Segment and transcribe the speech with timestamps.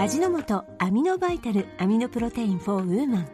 [0.00, 3.28] 味の素アミノバイタルアミノプロテイン for Woman。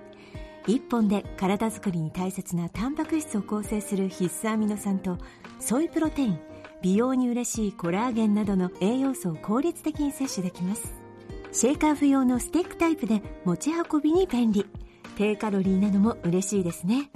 [0.67, 5.19] 一本で体づくりに大切なタンパク質を構成する必須アミノ酸と
[5.61, 6.39] ソイプロテイン
[6.81, 10.95] 美容に嬉しいコラーゲンなどの栄養素を効率的に摂取できます。
[11.53, 14.65] シェイカー不要のスティックタイプで持ち運びに便利。
[15.19, 17.11] 低カロリーなのも嬉しいですね。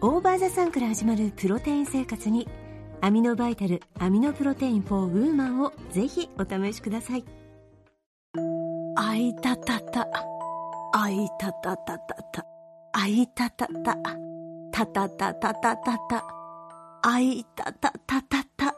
[0.00, 2.48] OVER THE SUN から始まるプロテイン生活に
[3.00, 7.24] アミノバイタルアミノプロテイン for ウーマンをぜひお試しください。
[8.98, 10.08] あいたたた。
[10.94, 12.46] あいたたたたた。
[12.92, 13.96] あいたたた。
[14.72, 16.24] たたたたたたた。
[17.02, 18.74] あいたたたたた。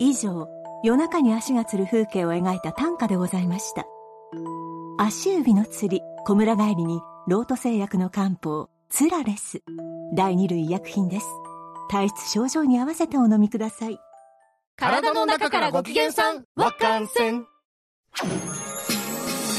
[0.00, 0.48] 以上、
[0.82, 3.84] 夜中に足がつる風景を描いた短歌でございました。
[4.98, 9.62] 足指の釣り、小村帰りに、ロート製薬の漢方、ツラレス。
[10.14, 11.26] 第二類医薬品です。
[11.88, 14.00] 体質症状に合わせてお飲みください。
[14.76, 17.46] 体の中からご機嫌さん、わかんせん。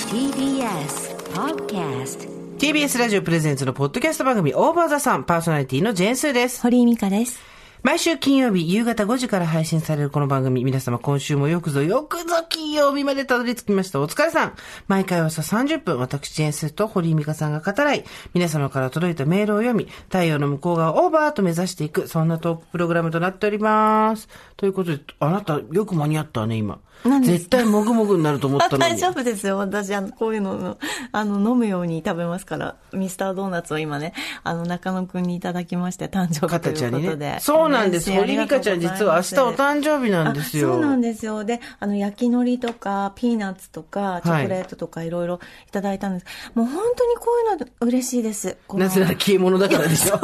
[0.09, 6.61] TBS Podcast TBS ラジオプレゼンツのポッドキャスト番組オーバーザさんパーソナリティのジェーンスーです。
[6.61, 7.39] 堀井美香です
[7.81, 14.01] 毎週金曜日夕方5時から配信されるこの番組、皆様今週もよくぞよくぞ金曜日までたどり着きました。
[14.01, 14.53] お疲れさん。
[14.89, 24.27] 毎回はさ30分、私ジンスーと堀井美香さんが語らい、皆様から届いたメールを読み、太陽の向こう側をオーバーと目指していく、そんなトークプログラムとなっております。
[24.57, 26.79] ということで、あなたよく間に合ったわね、今。
[27.23, 28.79] 絶対もぐもぐになると思ったのに。
[28.95, 29.57] 大丈夫ですよ。
[29.57, 30.77] 私、あの、こういうのの、
[31.13, 37.17] あの、飲むように食べますから、ミスタードーナツを今ね、あの、中野くんにいただきまして、誕生日というんことで。
[37.17, 37.37] ね。
[37.41, 38.11] そうなんです。
[38.11, 40.71] 堀美香ちゃん実は明日お誕生日なんですよ。
[40.71, 41.43] あそうなんですよ。
[41.43, 46.25] で、あの、焼き海苔とか、ピーナッツとか、チョコレートとか、いろいろいただいたんです。
[46.55, 48.57] もう本当にこういうの嬉しいです。
[48.73, 50.19] なぜなら消え物だからでしょ。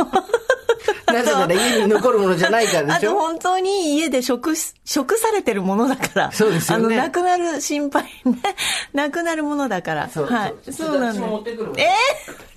[1.07, 3.15] なぜなら家に残るものじゃないからあとでしょ？
[3.15, 6.31] 本当に家で食し、食されてるものだから。
[6.31, 8.37] そうですよねあの、なくなる心配ね。
[8.93, 10.09] なくなるものだから。
[10.09, 10.53] そうはい。
[10.65, 11.89] そうそうなんだ私も持ってくるわえ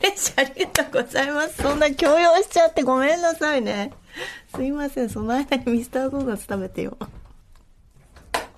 [0.05, 0.33] ー、嬉しい。
[0.37, 1.63] ありがとうございます。
[1.63, 3.93] そんな強要しちゃってごめんなさいね。
[4.55, 5.09] すいません。
[5.11, 6.97] その間にミスタードーナツ食べてよ。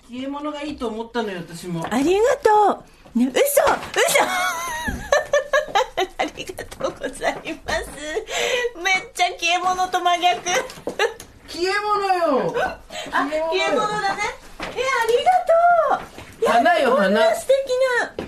[0.08, 1.87] 消え物がいいと思ったのよ、私も。
[1.88, 3.19] ありがとう。
[3.19, 3.70] ね、嘘嘘
[7.00, 7.88] ございます。
[8.77, 10.50] めっちゃ消え物と真逆。
[11.49, 12.55] 消え物よ
[13.11, 14.22] あ、消え物だね。
[14.61, 16.05] え、ありがと
[16.47, 16.49] う。
[16.49, 18.27] 花よ花素敵な。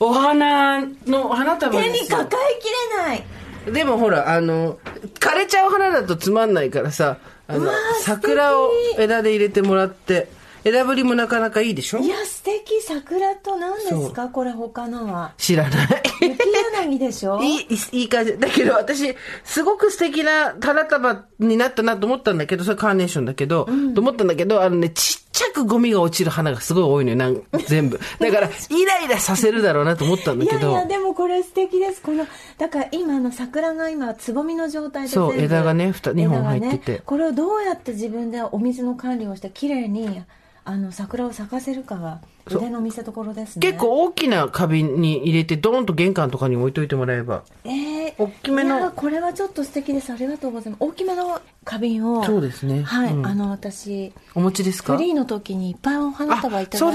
[0.00, 3.24] お花の花束手にですよ抱えきれない。
[3.72, 4.78] でもほら、あの、
[5.18, 7.16] 枯れちゃう花だとつまんないからさ、
[7.48, 7.70] あの
[8.02, 10.28] 桜を枝で入れてもらって、
[10.64, 11.98] 枝ぶりもなかなかいいでしょ？
[11.98, 12.80] いや、素敵。
[12.82, 14.28] 桜と何ですか？
[14.28, 15.32] これ他のは。
[15.36, 15.88] 知らない。
[16.20, 16.38] 雪
[16.72, 17.40] 柳でしょ？
[17.44, 18.38] いい、いいいい感じ。
[18.38, 19.14] だけど私、
[19.44, 28.00] すごく素敵な花束になったなと思ったんだけど、それカーネーションだけど、と思ったんだけど、あのね、ちっちゃくゴミが落ちる花がすごい多いのよ、なん 全部。
[28.18, 30.58] だから、イライラさせるだろうなと思ったんだけど。
[30.70, 32.00] いやいや、でもこれ素敵です。
[32.00, 32.26] この、
[32.58, 40.22] だから今の桜が今、つぼみの状態でそう枝がねふた二本入っててねこれをどうやって自分でお水の管理をして、綺麗に、
[40.66, 42.20] あの、桜を咲かせるかが、
[42.50, 43.66] 腕の見せ所ですね。
[43.66, 47.42] 結構大きな花瓶に入れて、ドーンと玄関とかに置いといてもらえば。
[47.64, 48.90] えー、大きめの。
[48.90, 50.10] これはちょっと素敵です。
[50.10, 50.80] ありがとうございます。
[50.80, 52.24] 大きめの花瓶を。
[52.24, 52.82] そうですね。
[52.82, 53.26] はい、うん。
[53.26, 54.96] あの私お持ちですか？
[54.96, 56.90] フリーの時にいっぱいお花束いいてあ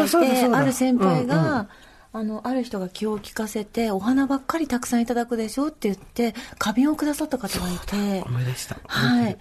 [0.66, 1.68] る先輩が、うんうん。
[2.12, 8.24] あのある人が気を利かせてお花ばっかりたくさんいただくでしょって言って花瓶をくださった方がいて。
[8.25, 8.78] 思い出した。
[8.88, 9.38] はい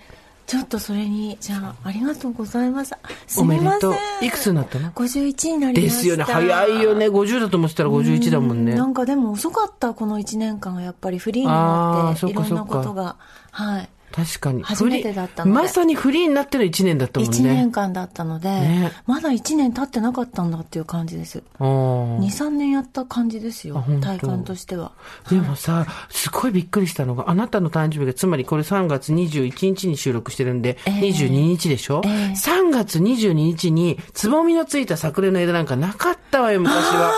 [0.48, 2.94] ちょっとそれにじゃあありがとうございます。
[3.26, 3.80] すおめみません。
[3.80, 4.24] でとう。
[4.24, 5.96] いくつになったの？51になりました。
[5.96, 6.24] ですよね。
[6.24, 7.08] 早いよね。
[7.10, 8.74] 50だと思ってたら51だもんね。
[8.74, 10.80] なんかでも遅かったこの1年間は。
[10.80, 13.16] やっぱりフリーになっていろんなことが。
[13.50, 14.62] はい確かに。
[14.62, 15.60] 初めてだったので。
[15.62, 17.38] まさにフリーになっての1年だったもんね。
[17.38, 18.92] 1年間だったので、ね。
[19.06, 21.42] まだ1年経ってなかったんだっていう感じです。
[21.58, 22.18] あー。
[22.18, 24.92] 23年やった感じですよ体感としては。
[25.30, 30.92] でもさ、すごいびっくりしたのが、あなたの誕生日が、つまりこれ3月21日に収録してるんで、ええ。
[31.00, 37.12] 22日でしょ、ええ ?3 月22日に、つぼみのついた桜の枝なんかなかったわよ、昔は。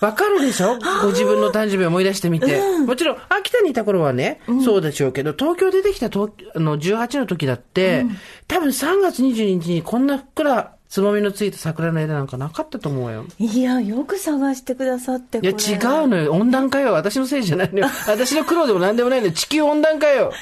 [0.00, 0.78] わかるでしょ？
[1.02, 2.60] ご自分の誕生日を思い出してみて。
[2.86, 8.04] もちろん、秋田にいた頃はね、そうでしょうけど、東京出てきた東あの18の時だって、
[8.46, 13.24] 多分3月22日にこんなふっくらつぼみのついた桜の枝なんかなかったと思うよ。
[13.38, 15.54] いやよく探してくださっていや、違
[16.04, 16.32] うのよ。
[16.32, 16.92] 温暖化よ。
[16.92, 17.86] 私のせいじゃないのよ。
[18.06, 19.32] 私の苦労でも何でもないのよ。
[19.32, 20.32] 地球温暖化よ。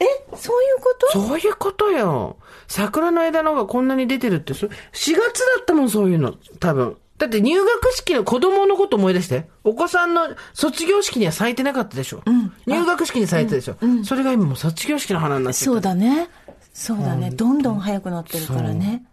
[0.00, 0.04] え
[0.36, 1.12] そういうこと？
[1.28, 2.36] そういうことよ。
[2.66, 5.18] 桜の枝の方がこんなに出てるって、そ4月だ
[5.60, 6.34] ったもん、そういうの。
[6.58, 6.96] 多分。
[7.18, 9.48] だって入学式の子供のこと思い出して。
[9.62, 12.22] お子さんの卒業式には咲いてなかったでしょ。
[12.66, 13.76] 入学式に咲いてたでしょ。
[14.04, 15.64] それが今もう卒業式の花になってた。
[15.64, 16.28] そうだね
[16.72, 19.04] そうだね、どんどん早くなってるからね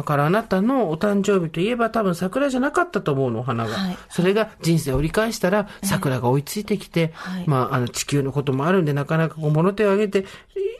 [0.00, 3.74] だからあなたのお誕生日といえば多分桜じゃなかったと思うの、お花が。
[3.74, 10.26] はいそれが人生を折り返したら桜が追いついてきて、はいまあ、あの地球のこともあるんでなかなかこう物手を挙げて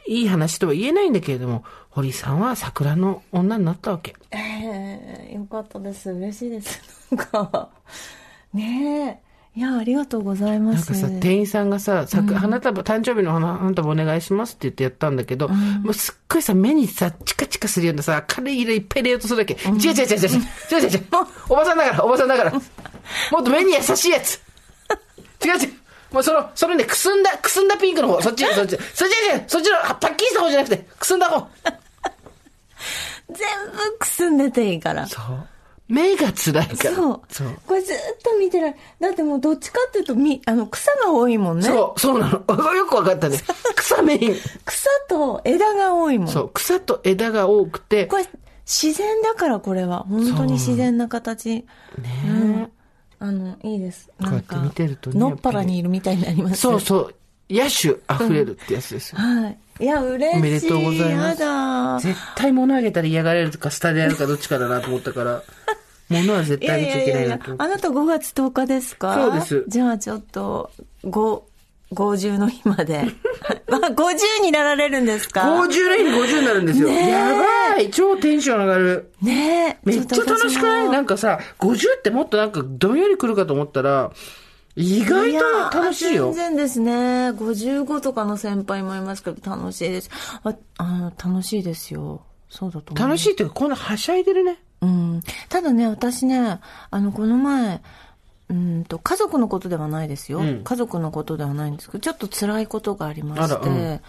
[0.07, 4.15] いい話とは言えないんだけれども、堀さんは桜の女になったわけ。
[4.31, 6.11] ええよかったです。
[6.11, 6.81] 嬉しいです。
[7.15, 7.69] なんか、
[8.55, 9.30] ねえ。
[9.57, 10.93] いや、ありがとうございます。
[10.93, 19.55] なんかさ、店員さんがさ、さ花束、誕生日の花花束お願いしますって言ってやったんだけど、もうすっごいさ、目にさ、チカチカするようなさ、明るい色いっぱい入れようとするだけ。
[19.55, 21.07] 違う違う違う違う、違う違う違う、
[21.49, 22.53] おばさんだから、おばさんだから。
[22.53, 22.63] もっ
[23.43, 24.41] と目に優しいやつ。
[25.45, 25.81] 違う違う。
[26.13, 31.49] もうその、それね、くすんだ、くすんだピンクの方、そっち、そっち、そっちじゃそっちの、パッキリした方じゃなくて、くすんだ方。
[33.29, 35.07] 全部くすんでていいから。
[35.07, 35.47] そう。
[35.91, 36.95] 目が辛いから。
[36.95, 37.21] そう。
[37.29, 37.49] そう。
[37.67, 41.67] これずっと見てられだってもうどっちかっていうと、み、あの、草が多いもんね。
[41.67, 42.73] そう、そうなの。
[42.75, 43.39] よくわかったね。
[43.75, 44.37] 草メイン。
[44.65, 46.29] 草と枝が多いもん。
[46.29, 48.27] そう、草と枝が多くて、これ、
[48.65, 50.07] 自然だから、これは。
[50.09, 51.49] 本当に自然な形。
[51.49, 51.67] ね
[52.25, 52.73] うん。
[53.19, 54.09] あの、いいです。
[54.23, 56.61] こうやって見てるとねのっぱらにいるみたいになります。
[56.61, 57.15] そうそう。
[57.51, 59.19] 野手溢れるってやつですよ。
[59.19, 59.59] はい。
[59.81, 60.39] いや、嬉しい。
[60.39, 62.07] おめでとうございます。
[62.07, 65.43] 絶対物あげたら嫌がれるとか、スタでやるかどっちかだなと思ったから、
[66.11, 67.55] 物は絶対あげちゃいけないなと。
[67.57, 69.15] あなた5月10日ですか？
[69.15, 70.71] そうですじゃあちょっと、
[71.05, 71.43] 5、
[71.95, 73.07] 50の日まで。
[73.71, 76.89] あ、50になられるんですか？50の日に50になるんですよ。
[76.91, 77.35] や
[77.75, 79.13] ばい超テンション上がる。
[79.23, 79.89] ねえ。
[79.89, 80.89] めっちゃ楽しくない？
[80.91, 84.11] なんかかさ、50ってもっとなんかどんより来るかと思ったら、
[84.77, 86.33] 意外と楽しいよ。
[86.33, 86.93] 全然ですね。
[87.31, 90.11] 55とかの先輩もいますけど、楽しいです。
[90.45, 92.23] あ、あ楽しいですよ。
[92.49, 93.09] そうだと思う。
[93.09, 94.59] 楽しいっていうか、こんなはしゃいでるね。
[94.81, 95.21] うん。
[95.49, 97.83] ただね、私ね、あの、この前、
[98.49, 104.01] うんと、家族のことではないですよ、うん家族のことではないんですけど、ちょっと辛いことがありまして、あらうん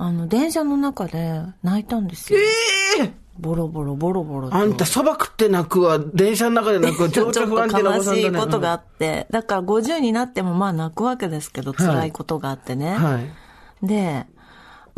[0.00, 2.38] あの、電車の中で泣いたんですよ。
[2.38, 4.54] ええボロボロ、ボロボロと。
[4.56, 8.32] あんたそば食って泣くわ、電車の中で泣くわ、ちょっと情緒不安定なお悲しい。
[8.32, 12.96] ことがあって、だから50になってもまあ泣くわけですけど、辛いことがあってね。
[12.98, 13.86] うんはい。
[13.86, 14.26] で、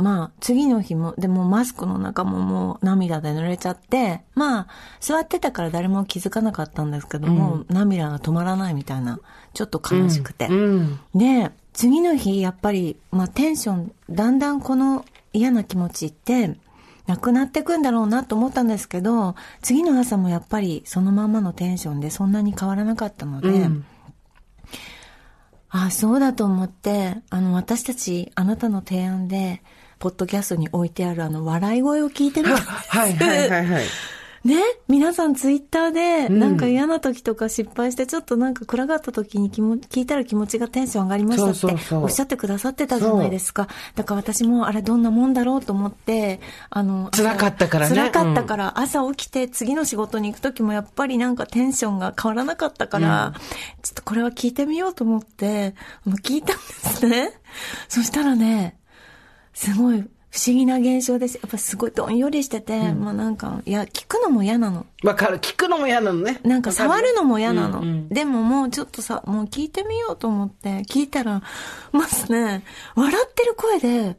[0.01, 4.67] まあ、次の日も、でもマスクの中ももう涙で濡れちゃって、まあ、
[4.99, 9.21] 座ってたから誰も気づかなかったんですけども、涙が止まらないみたいな、
[9.53, 10.47] ちょっと悲しくて。
[10.47, 11.01] うん。
[11.15, 15.05] で、次の日、やっぱり、まあ、テンション、だんだんこの
[15.35, 16.57] 嫌な気持ちって、
[17.11, 23.85] なくなってくんだろうなと思ったんですけど、次の朝もやっぱりそのまんまのテンションでそんなに変わらなかったので、うん
[25.73, 29.63] ああ、そうだと思って、あの、私たち、あなたの提案で、
[30.01, 32.67] ポッドキャストに置いてあるあの、笑い声を聞いてるんです。
[32.91, 33.85] はいはいはいはい。
[34.45, 34.57] ね
[34.89, 43.69] 皆さんツイッターで、うんなんか嫌な時とか失敗して、ちょっとなんか暗がった時に気も聞いたら気持ちがテンション上がりましたっておっしゃってくださってたじゃないですか。
[43.95, 46.41] だから私もあれどんなもんだろうと思って、
[46.71, 53.35] あの、辛かったからね辛かったから、朝起きて次の仕事に行く時もやっぱりなんかテンションが変わらなかったから、
[53.83, 57.33] ちょっとこれは聞いてみようと思って、もう聞いたんですね。
[57.89, 58.79] そしたらね、
[59.53, 61.37] すごい不思議な現象です。
[61.37, 64.87] やっぱすごいどんよりしてて、まあなんか、いや、聞くのも嫌なの。
[65.03, 65.41] わかる。
[65.41, 66.41] 聞くのも嫌なのね。
[66.45, 67.81] なんか触るのも嫌なの。
[67.81, 71.43] うんうんでももうちょっとさ、もう聞いてみようと思って、聞いたら、
[71.93, 74.17] まずね、笑ってる声で、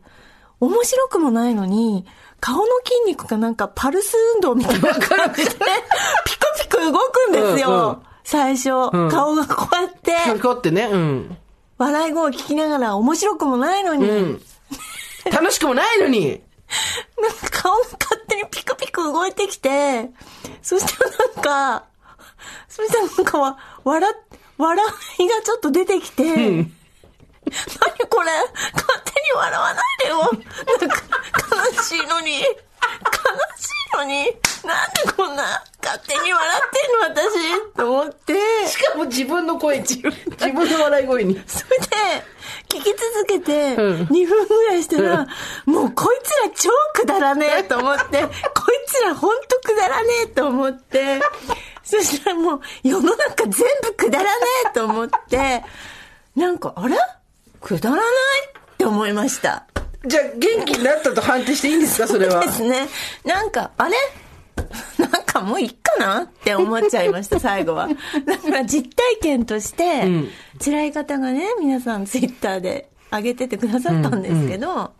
[0.60, 2.06] 面白くもないのに、
[2.40, 5.52] 顔の筋肉がなんかパルス運動みたいな感じで、
[6.26, 7.70] ピクピク動くんですよ。
[7.70, 11.38] うんうん最初、ん顔がこうやって、こうってね、うん。
[11.78, 14.42] 笑い声聞きながら面白くもないのに、うん。
[15.26, 16.42] 楽しくもないのに。
[17.22, 20.10] なんか顔が勝手にピクピク動いてきて、
[20.62, 21.86] そしたらなんか、
[22.70, 24.10] そしたらなんかわ、笑、
[24.58, 24.86] 笑
[25.20, 26.36] いがちょっと出てきて、何
[28.10, 28.32] これ？
[28.74, 30.20] 勝手に笑わないでよ。
[30.80, 31.04] なんか
[31.76, 32.42] 悲しいのに、
[33.98, 34.26] のに、
[34.66, 38.34] なんでこんな勝手に笑ってんの私と思って、
[38.68, 41.42] しかも自分の声、自分自分の笑い声に。
[41.46, 41.86] それで、
[42.70, 44.08] 聞き続けて、うん。
[44.08, 45.28] 2分ぐらいしたら、
[45.66, 48.32] もうこいつら超くだらねえと思って、こい
[48.88, 51.20] つらほんとくだらねえと思って、
[51.84, 53.52] そしたらもう世の中全
[53.84, 55.64] 部くだらねえと思って、
[56.36, 56.96] なんか、あれ？
[57.60, 58.04] くだらない？
[58.04, 59.66] って思いました。
[60.06, 62.44] じゃあ、元気になったと判定していいんですか、それは。
[62.44, 62.88] ですね。
[63.26, 63.96] なんか、あれ？
[65.00, 67.88] なんかもういっかなって思っちゃいました、最後は。
[68.26, 70.28] だから実体験として、ん
[70.64, 74.92] 辛い方がね、皆さんツイッターで上げててくださったんですけど、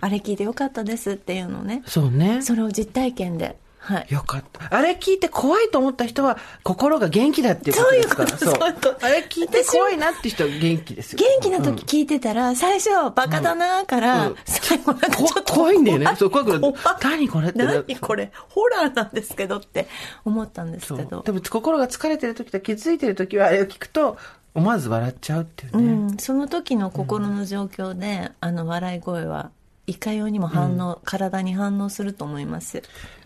[0.00, 2.42] あれ聞いてよかったですっていうのをね、そうね。
[2.42, 4.74] それを実体験で、はいよかった。
[4.74, 8.38] あれ聞いて怖いと思った人は、心が元気だっていうことですから。
[8.38, 11.18] そういうことあれ聞いて怖いなって人は元気ですよ。
[11.18, 16.14] 元気な時聞いてたら、最初、バカだなーから、うん最後なんかちょこっと怖いんだよね。
[16.16, 16.78] そう、怖くな怖る。
[17.02, 18.30] 何これって何これ？
[18.50, 19.88] ホラーなんですけどって
[20.24, 21.22] 思ったんですけど。
[21.22, 24.16] でも心が疲れてる時と気づいてる時はあれを聞くと
[24.54, 29.50] 思わず笑っちゃうっていううね、ん、その時の心の状況で、あの笑い声は
[29.86, 32.82] いかようにも反応、体に反応すると思います。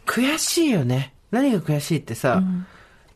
[0.07, 1.13] 悔しいよね。
[1.31, 2.43] 何が悔しいってさ、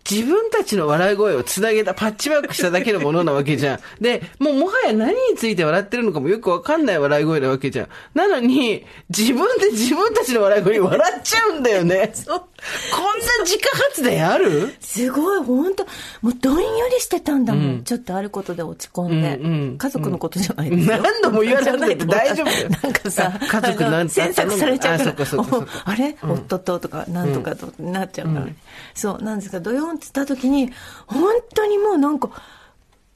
[0.08, 3.80] 自分たちの笑い声をつなげた、パッチワークしただけのものなわけじゃん。
[4.00, 7.88] で、もうもはや何について笑ってるのかもよくわかんない笑い声なわけじゃん。
[8.14, 12.10] なのに、自分で自分たちの笑い声に笑っちゃうんだよね。
[12.14, 14.74] そうこんな自家発電ある？
[14.80, 15.84] すごい、本当
[16.20, 17.84] もうどんよりしてたんだもん。
[17.84, 19.36] ちょっとあることで落ち込んで。
[19.36, 20.98] うんうん家族のことじゃないですよ。
[21.02, 25.10] 何度も言わなくて大丈夫だよ なんかさ、あ家族なんてあ詮索されちゃうから。
[25.10, 28.56] あそっかそっかそっかおあれ、夫ととか、なんとかとなっちゃうからね。
[29.00, 30.70] そう、なんですか、ドヨンって言った時に、
[31.06, 32.30] 本当にもうなんか、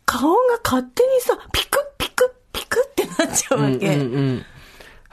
[0.06, 3.94] 顔が勝手にさ、ピクピクピクってなっちゃうわけ。
[3.94, 4.46] うんうんうん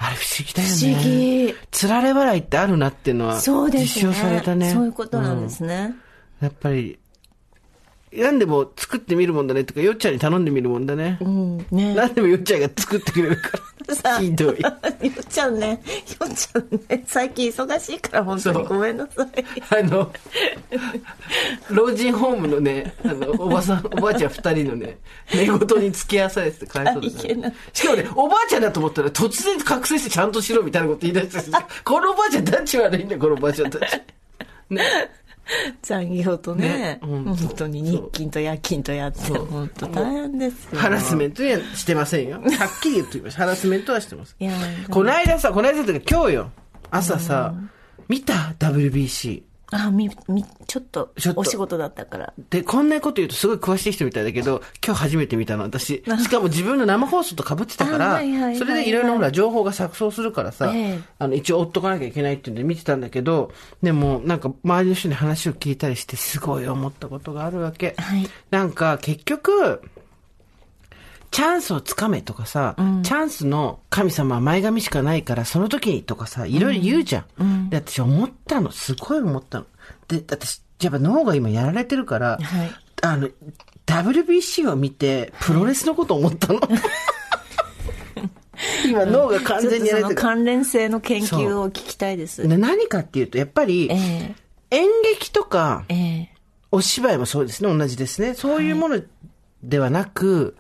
[0.04, 0.76] あれ不思議だよね。
[0.76, 1.16] 不思
[1.54, 1.56] 議。
[1.70, 4.06] つられ笑いってあるなっていうのは、そうですね。
[4.08, 4.72] 実証されたね。
[4.74, 5.94] そういうことなんですね。
[6.42, 6.98] やっぱり、
[8.14, 11.18] 何でも作ってみるもんだねとか、よっちゃんに頼んでみるもんだね。
[11.22, 11.96] うん、ね。
[11.96, 13.58] 何でもよっちゃんが作ってくれるか
[13.96, 14.20] さら。
[14.20, 14.60] ひどい。
[14.62, 19.28] よっちゃんね、よっちゃんね、最近忙しいから本当にごめんなさい。
[19.82, 20.12] あの、
[21.70, 24.98] 老人ホームのね、あの、おばさん、おばあちゃん二人のね、
[25.34, 27.56] 寝言に付き合わされててかわいそうだね。
[27.72, 33.84] しかもね、おばあちゃんだと思ったら突然覚醒してちゃんとしろみたいなこと言い出して、このおばあちゃんどっち悪いんだよ、このおばあちゃんたち。
[34.70, 35.12] ね。
[35.82, 40.80] 残業とねね本当本当に日勤と夜勤とやって、本当大変ですよ。
[40.80, 42.36] ハラスメントにはしてませんよ。
[42.40, 43.40] はっきり言っておきました。
[43.42, 44.36] ハラスメントはしてます。
[44.90, 46.52] この間さ、この間とか今日よ。
[46.90, 47.54] 朝さ、
[48.08, 49.51] 見た ?WBC。
[49.72, 52.34] あ、み、み、ちょっとお仕事だったから。
[52.50, 56.04] で、こんなこと言うとすごい詳しい人みたいだけど、今日初めて見たの、私。
[56.22, 58.20] しかも自分の生放送と被ってたかあら
[58.56, 63.52] それでいろいろほら情報が錯綜するからさええ、あの、一応追っとかなきゃいけないっていうんで見てたんだけど、
[63.82, 67.96] でもなんか周りの人に話を聞いたりしてすごい思ったことがあるわけ。
[67.98, 69.82] はいなんか結局、
[71.32, 77.70] チャンスをつかめとかさ、チャンスの神様は前髪しかないから、その時にとかさ、いろいろ言うじゃん。
[77.70, 79.66] で、私思ったの、すごい思ったの。
[80.10, 82.72] で、私、やっぱ脳が今やられてるから、はい
[83.02, 83.30] あの、
[83.86, 86.60] WBC を見て、プロレスのこと思ったの。
[88.86, 90.16] 今脳が完全にやられてる。
[90.16, 92.48] ちょっとその関連性の研究を聞きたいです。
[92.48, 94.36] で何かっていうと、やっぱり、え
[94.70, 96.30] 演劇とか、ええ
[96.72, 98.34] お芝居もそうですね、同じですね。
[98.34, 99.02] そういうもの
[99.64, 100.56] ではなく、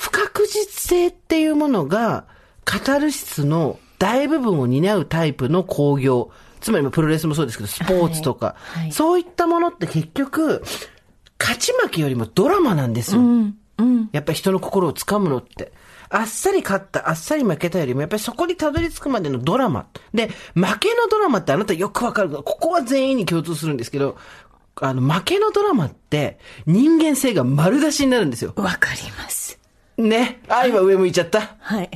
[0.00, 2.24] 不確実性っていうものが、
[2.64, 6.30] カタルシスの大部分を担うタイプの興行。
[6.60, 10.62] つまりまあプロレスもそうですけど、スポーツとか、はいはいそういったものって結局、
[11.38, 13.20] 勝ち負けよりもドラマなんですよ。
[13.20, 14.08] うん、うん。
[14.12, 15.72] やっぱり人の心をつかむのって。
[16.08, 19.86] あっさり勝った、あっさり負けたよりも、やっぱりそこにたどり着くまでのドラマ。
[20.14, 22.30] で、負けのドラマってあなたよくわかる。
[22.30, 24.16] ここは全員に共通するんですけど、
[24.76, 28.54] あの、負けのドラマって人間性が丸出しになるんですよ。
[28.56, 29.59] わかります。
[30.00, 30.40] ね。
[30.48, 31.56] あ、今上向いちゃった。
[31.58, 31.90] はい。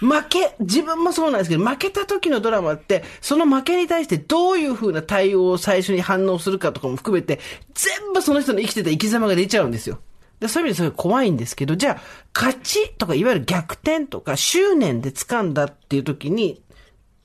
[0.00, 7.40] 負け、自分もそうなんですけど、負けた時のドラマって、その負けに対してどういう風な対応を最初に反応するかとかも含めて、
[7.74, 9.98] 全部その人の生きてた生き様が出ちゃうんですよ。
[10.40, 12.00] でそういう意味ですごい怖いんですけど、じゃあ、
[12.32, 16.62] 勝ちとか、いわゆる逆転とか、執念で掴んだっていう時に、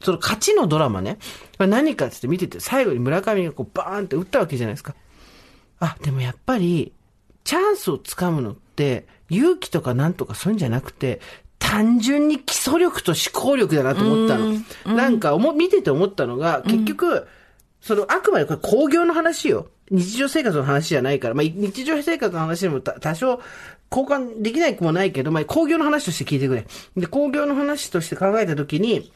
[0.01, 1.19] その勝ちのドラマね、
[1.59, 4.95] 何かってって見てて、最後に村上がこうバーンって打ったわけじゃないですか。
[5.79, 6.91] あ、でもやっぱり、
[7.43, 11.19] チャンスをつかむのって、勇気とかなんとかそういうんじゃなくて、
[11.59, 14.95] 単純に基礎力と思考力だなと思ったの。
[14.95, 17.27] なんか思、見てて思ったのが、結局、
[17.81, 19.67] その、あくまでこれ工業の話よ。
[19.89, 23.41] 日常生活の話じゃないから、まあ、日常生活の話でもた多少、
[23.91, 26.65] 交換できないくもないけど、まあ、工業の話として聞いてくれ。
[26.97, 29.11] で、工業の話として考えたときに、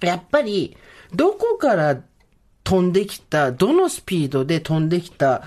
[0.00, 0.76] やっぱり、
[1.14, 2.00] どこから
[2.64, 5.42] 飛んできた、どのスピードで飛んできた、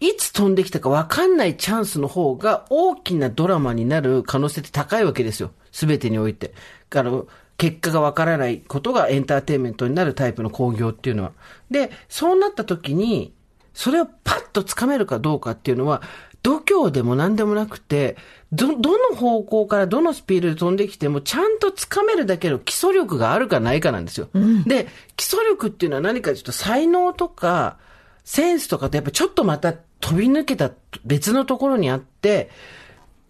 [0.00, 5.52] いつ飛んできたか分かんないチャンスの方が大きなドラマになる可能性って高いわけですよ。
[5.72, 6.54] すべてにおいて。
[6.94, 7.26] あの、
[7.56, 11.32] 結果が分からないことがエンターテインメントになるタイプの興行っていうのは。
[11.70, 13.32] で、そうなった時に、
[13.72, 16.02] それをパッと掴めるかどうかっていうのは、
[16.42, 18.16] 度胸でも何でもなくて、
[18.52, 24.28] ど、どの方向からどのスピードで飛んできても、ちゃんと掴めるだけの基礎力があるかないかなんですよ。
[24.66, 24.86] で、
[25.16, 27.78] 基礎力っていうのは何かというと、才能とか、
[28.24, 30.70] センスとかってやっぱちょっとまた飛び抜けた
[31.04, 32.50] 別のところにあって、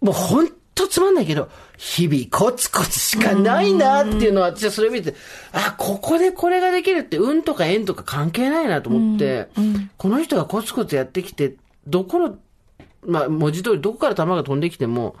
[0.01, 5.15] もう本とつまんないけど、日々コツコツしかないなっていうのは、私はそれ見て、
[5.51, 9.49] あ、ここでこれができるって、運とか縁とか関係ないなと思って、
[9.97, 11.55] この人がコツコツやってきて、
[11.87, 12.37] どこの、
[13.05, 15.15] まあ、文字通りどこから球が飛んできても、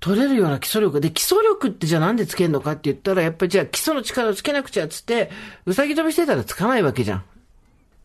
[0.00, 1.00] 取れるような基礎力。
[1.00, 5.30] で、基礎力ってじゃあなんでつけるのかって言ったら、やっぱりじゃあ基礎の力をつけなくちゃっつって、
[5.64, 7.24] うさぎ飛びしてたらつかないわけじゃん。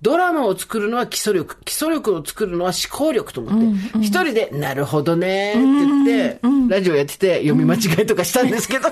[0.02, 1.58] ドラマを作るのは基礎力。
[1.66, 4.00] 基礎力を作るのは思考力と思って。
[4.00, 6.40] 一人で、なるほどねって言って、
[6.70, 8.88] ラジオやってて読み間違いとかしたんですけど。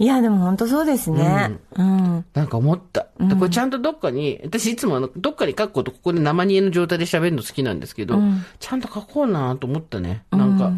[0.00, 1.58] いや、でも本当そうですね。
[1.76, 2.24] うん。
[2.32, 3.08] なんか思った。
[3.20, 8.18] でこれちゃんとどっかに、私いつもあの、どっかに書くこと、ここで生煮えの状態で喋るの好きなんですけど、
[8.58, 10.24] ちゃんと書こうなと思ったね。
[10.30, 10.72] なんか、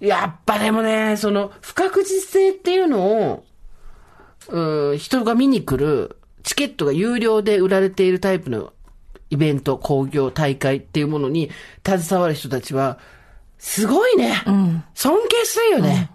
[0.00, 3.44] やっぱでもね、その、不確実性っていうのを、
[4.48, 8.72] うん、人が見に来る、チケットが有料で売られているタイプの
[9.30, 11.50] イベント、工業、大会っていうものに
[11.86, 12.98] 携わる人たちは、
[13.58, 14.42] すごいね。
[14.94, 16.10] 尊敬するよね。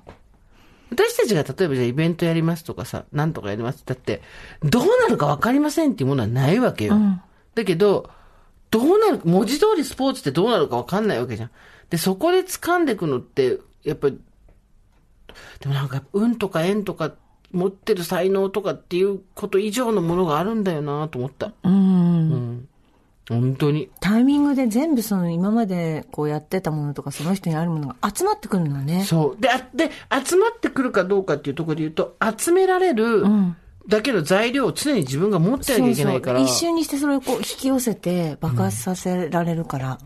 [0.90, 4.22] 私たちが例えばじゃあイベントやりますとかさ、なんとかやりますってだって、
[4.64, 6.96] どうなるかわかりませんっていうものはないわけよ。
[7.56, 8.10] だけど、
[8.70, 11.52] どうなる、文字通りスポーツってどうなるかわかんないわけじゃん。
[11.90, 14.20] で、そこで掴んでいくのって、やっぱり、
[15.60, 17.14] でもなんか、運とか縁とか、
[17.52, 21.54] 持ってる才能とかっていうこと以上のものがあるんだよなと思った。
[21.64, 21.74] うん。
[21.74, 22.68] うん。
[23.30, 23.90] 本当に。
[24.00, 29.04] タイミングで全部その今までこうやってたものとかその人にあるものが集まってくるのね。
[29.04, 29.42] そう。
[29.42, 29.92] で、あで、
[30.26, 33.24] 集まってくるかどうかっていうところで言うと、集められる
[33.88, 36.40] だけの材料を常に自分が持ってなきゃいけないから。
[36.40, 40.00] そうそう一瞬にしてそれをこう引き寄せて爆発させられるから。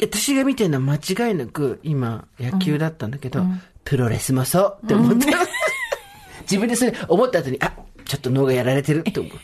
[0.00, 3.44] 私が見てるのは間違いなく、今、野球だったんだけど、
[3.84, 5.26] プロレスもそうって思って、
[6.42, 7.72] 自分でそれ思った後に、あ、
[8.04, 9.38] ちょっと脳がやられてるって思って。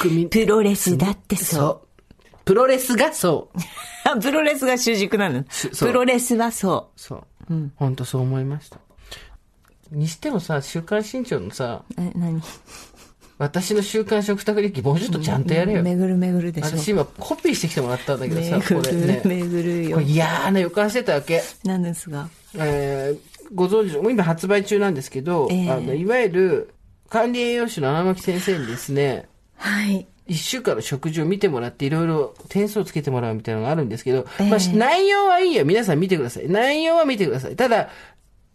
[0.00, 0.28] 国民。
[0.28, 1.58] プロレスだってそう。
[1.60, 2.38] そう。
[2.44, 3.58] プロレスがそう。
[4.20, 5.44] プロレスが主軸なの。
[5.78, 7.16] プロレスはそそ
[7.48, 7.54] う。
[7.54, 7.72] うん。
[7.76, 8.78] 本当そう思いました。
[9.90, 12.00] にしてもさ、週刊新潮のさ、う。
[12.00, 12.40] え、何？
[13.38, 15.82] 私の週刊食卓日記もうちょっとちゃんとやれよ。
[15.82, 16.78] めぐるめぐるでしょ。
[16.78, 19.20] 私今コピーしてきてもらったんだけどさ、めこれねぐる。
[19.24, 20.06] めぐるよこれ。
[20.06, 21.42] 嫌な予感してたわけ。
[21.64, 22.28] なんですが？
[22.56, 23.18] えー、
[23.52, 26.74] ご存知の、今発売中なんですけど、ええあの、いわゆる
[27.08, 30.06] 管理栄養士の荒牧先生にですね、はい。
[30.26, 35.64] 一週間の食事を見てもらっていろいろ点数をつけてもらうみたいなのがあるんですけど、ええまあ、内容はいいよ。
[35.64, 36.48] 皆さん見てください。
[36.48, 37.56] 内容は見てください。
[37.56, 37.90] ただ、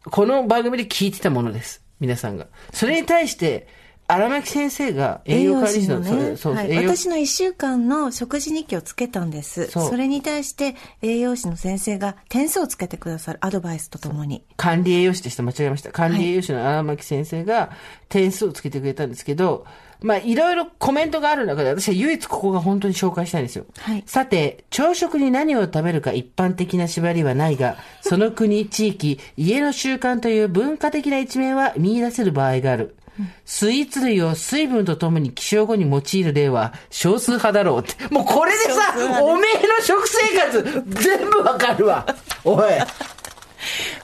[0.06, 1.84] この番組で聞いてたものです。
[2.00, 2.48] 皆さんが。
[2.72, 3.68] それに対して、
[4.08, 6.10] 荒牧先生が栄養管理士の、ね。
[6.10, 9.68] そうそう、はい、私の一週間の食事日記をつけたんです。
[9.68, 14.44] それに対して栄養士の先生が点数をつけてくださるアドバイスとともに。
[14.58, 15.44] 管理栄養士でした。
[15.44, 15.92] 間違えました。
[15.92, 17.72] 管理栄養士の荒牧先生が
[18.08, 19.66] 点数をつけてくれたんですけど、
[20.02, 23.66] まあ、いろいろコメントがある中で、私は唯一ここが本当に紹介したいんですよ。
[23.80, 32.96] はいさて、朝食に何を食べるか一般的な縛りはないが、その国、地域、家の習慣という文化的な一面は見出せる場合がある。
[33.46, 38.14] スイーツ類を水分とともに起床後に用いる例は少数派だろうって。
[38.14, 42.06] もうこれでさ、おめえの食生活全部わかるわ。
[42.44, 42.64] おい。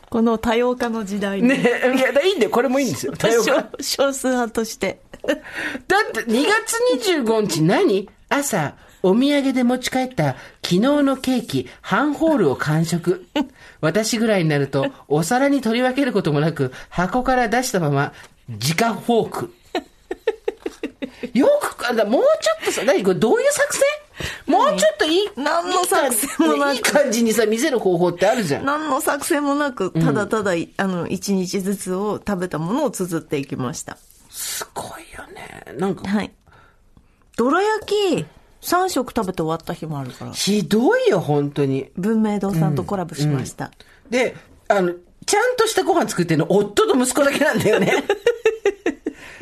[0.10, 1.48] この多様化の時代に。
[1.48, 1.64] ねい
[2.00, 2.52] や、いいんだよ。
[2.52, 3.14] これもいいんですよ。
[3.18, 5.02] 多様化少少数派として。
[5.24, 6.44] だって2
[6.98, 8.10] 月25日何？
[8.30, 13.26] 朝、お土産で持ち帰った昨日のケーキ、半ホールを完食。
[13.82, 18.14] 私ぐらいになると、お皿に取り分けることもなく、箱から出したまま、
[18.60, 19.54] 直フォーク。
[21.34, 23.84] よく、もうちょっとさ、何これどういう作戦？
[24.46, 28.66] もうちょっといい、何の作戦もなくいい感じにさ、見せる方法ってあるじゃん。
[28.66, 33.98] 何の作戦もなく、ただただ、あの、一日ずつを食べたものを綴っていきました。
[34.30, 34.86] すごい
[35.18, 35.74] よね。
[35.78, 36.32] なんか、はい。
[37.38, 38.26] どら焼き、
[38.62, 40.32] 3食食べて終わった日もあるから。
[40.32, 41.90] ひどいよ、本当に。
[41.98, 43.72] 文明堂さんとコラボしました。
[44.10, 44.36] で、
[44.68, 44.94] あの、
[45.26, 47.92] ちゃんとしたご飯作ってるの、夫と息子だけなんだよね。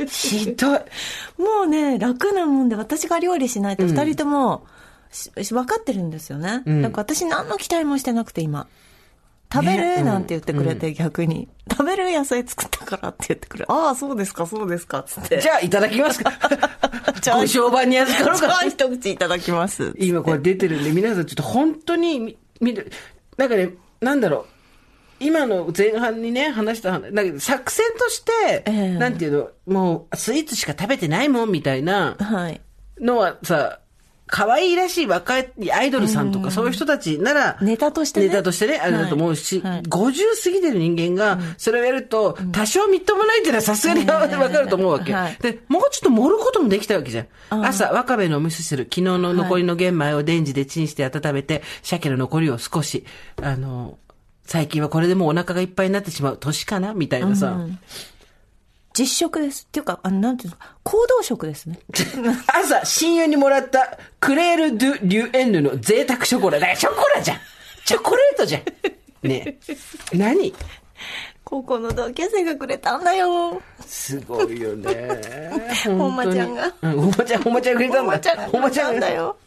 [0.08, 0.80] ひどい。
[1.38, 4.66] もうね、楽なもんで、私が料理しないと二人とも、
[5.12, 6.64] し分かってるんですよね。
[6.64, 8.68] だから私何の期待もしてなくて今。
[9.52, 11.48] 食べる、ねなんて言ってくれて、逆に。
[11.72, 13.72] 食べる野菜作ったからって言ってくれる。
[13.72, 15.42] ああ、そうですか、そうですか、つって。
[15.42, 16.32] じゃあ、いただきますか。
[17.20, 18.70] じゃあご商売に預かろうじ。
[18.70, 19.94] 一口いただきます。
[19.98, 22.92] 今これ出てるんで、皆さんちょっと本当に見、見る。
[23.38, 24.59] なんかね、なんだろう。
[25.20, 28.32] 今の前半にね、話した話、だけど作戦として、
[28.66, 28.90] ええ。
[28.98, 32.62] なんていうの、もう、スイーツしか食べてないもんみたいなはい。
[33.00, 33.80] のはさ、
[34.32, 38.28] 可愛いらしい若いアイドルさんとかそういう人たちなら、ネタとしてね。
[38.28, 39.72] ネタとしてね、あれだと思うし、はい。
[39.72, 45.14] はい50過ぎてる人間が、それをやると、多少みっともないっていうのはさすがにわかると思うわけ。
[45.14, 45.38] はい。
[45.42, 47.28] で、もうちょっと盛ることもできたわけじゃん。
[47.66, 53.06] 朝、わかめのお味噌汁、昨日の残りの玄米をレンジでチンして温めて、鮭の残りを少し、
[53.42, 53.98] あの、
[54.50, 57.56] 最近はこれでもうお腹がいっぱいになってしまう年かなみたいなさ。
[58.98, 59.66] 実食です。
[59.70, 60.58] っていうか、あの、なんていうの？
[60.82, 61.80] 行動食ですね。
[62.52, 66.58] 朝、親友にもらったクレール・ドゥ・リュエンヌの贅沢ショコラ。
[66.58, 67.38] だからショコラじゃん
[67.86, 68.64] チョコレートじゃん
[69.22, 70.18] ねえ。
[70.18, 70.52] 何？
[71.44, 73.62] 高校の同級生がくれたんだよ。
[73.86, 75.10] すごいよね。
[75.86, 78.02] ほんまちゃんがうん、ほんまちゃん、ほんまちゃんくれたんだ。
[78.02, 79.38] ほんまちゃんがほんまちゃんだよ。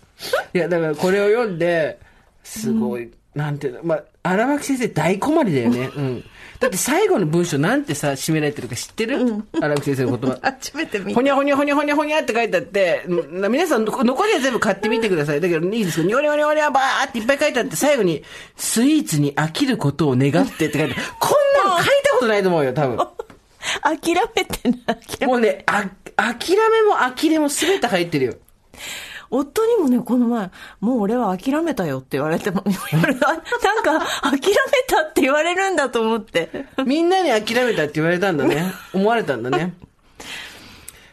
[0.55, 1.99] いや、だからこれを読んで、
[2.45, 5.91] すごい、なんていうの、まあ、荒牧先生大困りだよね。
[5.97, 6.25] うん。
[6.61, 9.19] だって最後の文章なんてさ、締められてるか知ってる？
[9.61, 10.39] 荒牧先生の言葉。
[10.43, 11.15] 初めて見た。
[11.15, 15.41] ほにゃほにゃほにゃほにゃほにゃって書いてあって、ん皆さん残残りは全部買ってみてください。
[15.41, 16.07] だけどいいですか？
[16.07, 18.23] にょにょにょにょばーっていっぱい書いてあって、最後に、
[18.57, 20.95] スイーツに飽きることを願ってって書いてある。
[21.19, 21.29] こ
[21.65, 22.97] んなの書いたことないと思うよ、多分。
[23.83, 25.27] 諦めてない。
[25.27, 25.85] もうね、あ、
[26.17, 28.35] 諦めも呆れも全て入ってるよ。
[29.33, 34.39] 夫にもね、この前、もう俺は諦めたよって言われても、 なんか、諦め
[34.87, 36.67] たって言われるんだと思って。
[36.85, 38.73] みんなに諦めたって言われたんだね。
[38.93, 39.73] 思われたんだね。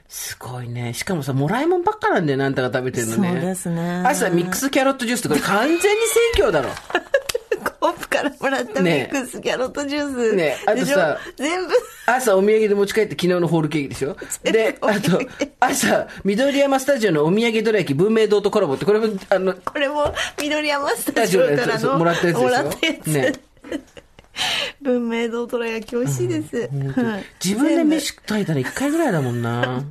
[0.10, 0.94] すごいね。
[0.94, 3.32] しかもさ、もらいもんばっかなんだよ、なんたか食べてるのね。
[3.32, 5.80] そうですね朝、ミックスキャロットジュースってこれ完全に
[6.34, 6.70] 生協だろ。
[7.92, 10.36] コップからもらったミックスキャロットジュース。
[10.36, 11.74] ねあとさ全部。
[12.06, 14.16] 朝お土産で持ち帰って昨日のホールケーキでしょ？
[14.44, 15.22] で、あと、
[15.60, 21.92] 朝、緑山スタジオのお土産どら焼き文明堂とコラボって、これも、あの、これも、緑山スタジオからの。
[21.92, 23.08] でもらったやつもらったやつ。
[23.08, 23.34] ね
[24.82, 26.58] 文明堂どら焼き美味しいです。
[26.58, 29.84] はい自分で飯炊いたら一回ぐらいだもんな。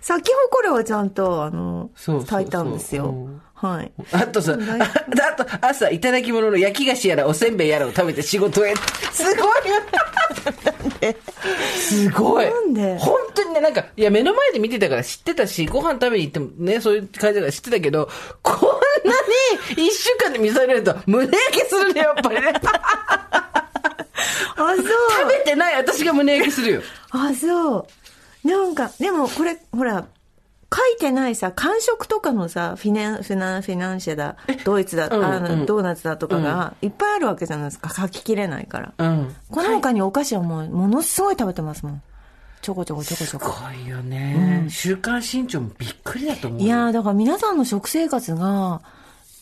[0.00, 3.42] 咲き誇れはちゃんと、あの、炊いたんですようん。
[3.62, 3.92] はい。
[4.10, 4.82] あとさ、あ
[5.38, 8.74] あと朝、いただき物の焼き菓子やらおせんべいやらを食べて仕事へ。
[9.12, 9.62] すごい
[11.78, 12.98] すごいなんで？
[12.98, 18.08] 本当にね、なんか、いや、目の前で見てたから知ってたし、ご飯食べに行ってもね、そういう感じだから知ってたけど、
[18.42, 18.58] こん
[19.08, 19.14] な
[19.76, 22.52] に一週間で見されると胸焼けするね、やっぱりね。
[22.64, 23.46] あ、
[24.56, 24.76] そう。
[24.76, 26.82] 食べてない私が胸焼けするよ。
[27.10, 27.86] あ、そ
[28.44, 28.48] う。
[28.48, 30.04] なんか、でもこれ、ほら、
[30.74, 37.90] 書いてないさ、感触とかのさ、フィナン、フィナン、フィナンシェだ、ドイツだ、うんあの、うんドーナツだとかが、いっぱいあるわけじゃないですか。
[37.92, 38.94] 書ききれないから。
[38.96, 39.34] うん。
[39.50, 42.02] この他にお菓子はもう、ものすごい食べてますもん。
[42.62, 43.50] ちょこちょこちょこちょすこ。
[43.50, 44.66] ごいよね。
[44.70, 46.66] 週刊新潮もびっくりだと思うよ。
[46.66, 48.80] いやー、だから皆さんの食生活が、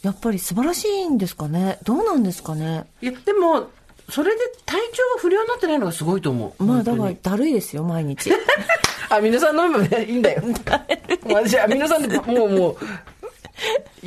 [0.03, 1.79] やっぱり素晴らしいんですかね。
[1.85, 2.87] どうなんですかね。
[3.03, 3.69] いや、でも、
[4.11, 6.65] それで体調が不良になってないのがすごいと思う。
[6.65, 8.31] まあ、だから、だるいですよ、毎日。
[9.11, 10.43] アミノ酸飲めばねいいんだよ。
[11.27, 12.77] 私、アミノ酸でもう、もう、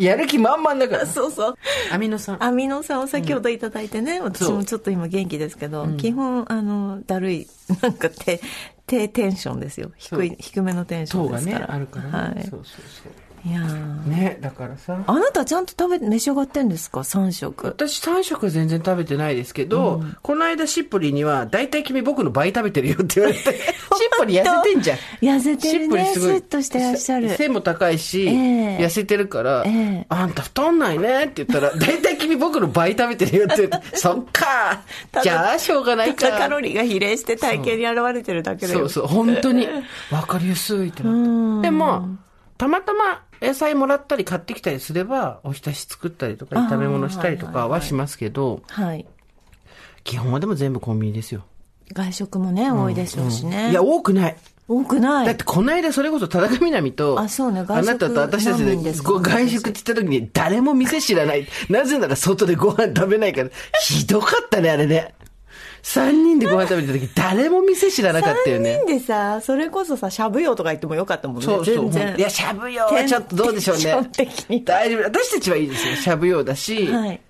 [0.01, 1.05] やる気満々だから。
[1.05, 1.55] そうそう。
[1.91, 2.41] アミノ酸。
[2.43, 7.47] アミノ酸を先ほどいただいてね、私もちょっと今元気ですけど、基本、あの、だるい、
[7.81, 8.39] なんか低、
[8.87, 9.91] 低テンションですよ。
[9.97, 11.73] 低い、低めのテンショ糖がねンですか、ら。
[11.73, 12.11] あるからね。
[12.11, 12.47] はい。
[12.49, 13.22] そうそうそう。
[13.45, 15.03] いやーね、だからさ。
[15.05, 17.67] あなたちゃんと食べ、召し上がってんですか ?3 食。
[17.67, 23.53] 私3食は全然食べてないですけど、この間しっぽりには、大体君僕の倍食べてるよって言われて、しっ
[24.17, 24.97] ぽり痩せてんじゃん。
[25.21, 25.87] 痩せてるね。
[25.87, 26.29] しっぽりすごい。
[26.29, 27.29] スッとしてらっしゃる。
[27.31, 34.83] 背も高いし、ええ痩せてるから、ええあんた太んないねって言ったら、大体君僕の倍食べてるよって言って、 そっか
[35.21, 36.31] じゃあしょうがないか。
[36.31, 38.79] カロリーが比例して体型に現れてるだけだよ。
[38.79, 39.67] そうそう、本当に。
[40.11, 41.67] わかりやすいってなって。
[41.67, 42.07] でも、
[42.57, 49.05] たまたま野菜もらったり買ってきたりすれば、おひたし作ったりとか、炒め物したりとかはしますけど、はい。
[50.03, 51.43] 基本はでも全部コンビニですよ。
[51.93, 53.71] 外食もね、多いでしょうしね。
[53.71, 54.37] いや、多くない。
[54.67, 55.25] 多くない。
[55.25, 61.45] だってこの間それこそ田中みなみと、あそうねあなたと私たちで外食って言った時に誰も店知らない。
[61.69, 63.49] なぜなら外でご飯食べないから。
[63.81, 65.13] ひどかったね、あれね。
[65.83, 68.85] 三人でご飯食べた時誰も店知らなかったよね3。
[68.85, 71.43] 人でさ、それこそさ、しゃぶよとか言ってもよかったもんね。
[71.43, 71.91] そうそう。
[71.91, 72.15] 全然。
[72.17, 75.03] いや、しゃぶ用はちょっとどうでしょうね大丈夫。
[75.03, 75.95] 私たちはいいですよ。
[75.97, 77.21] しゃぶ用だし、はい。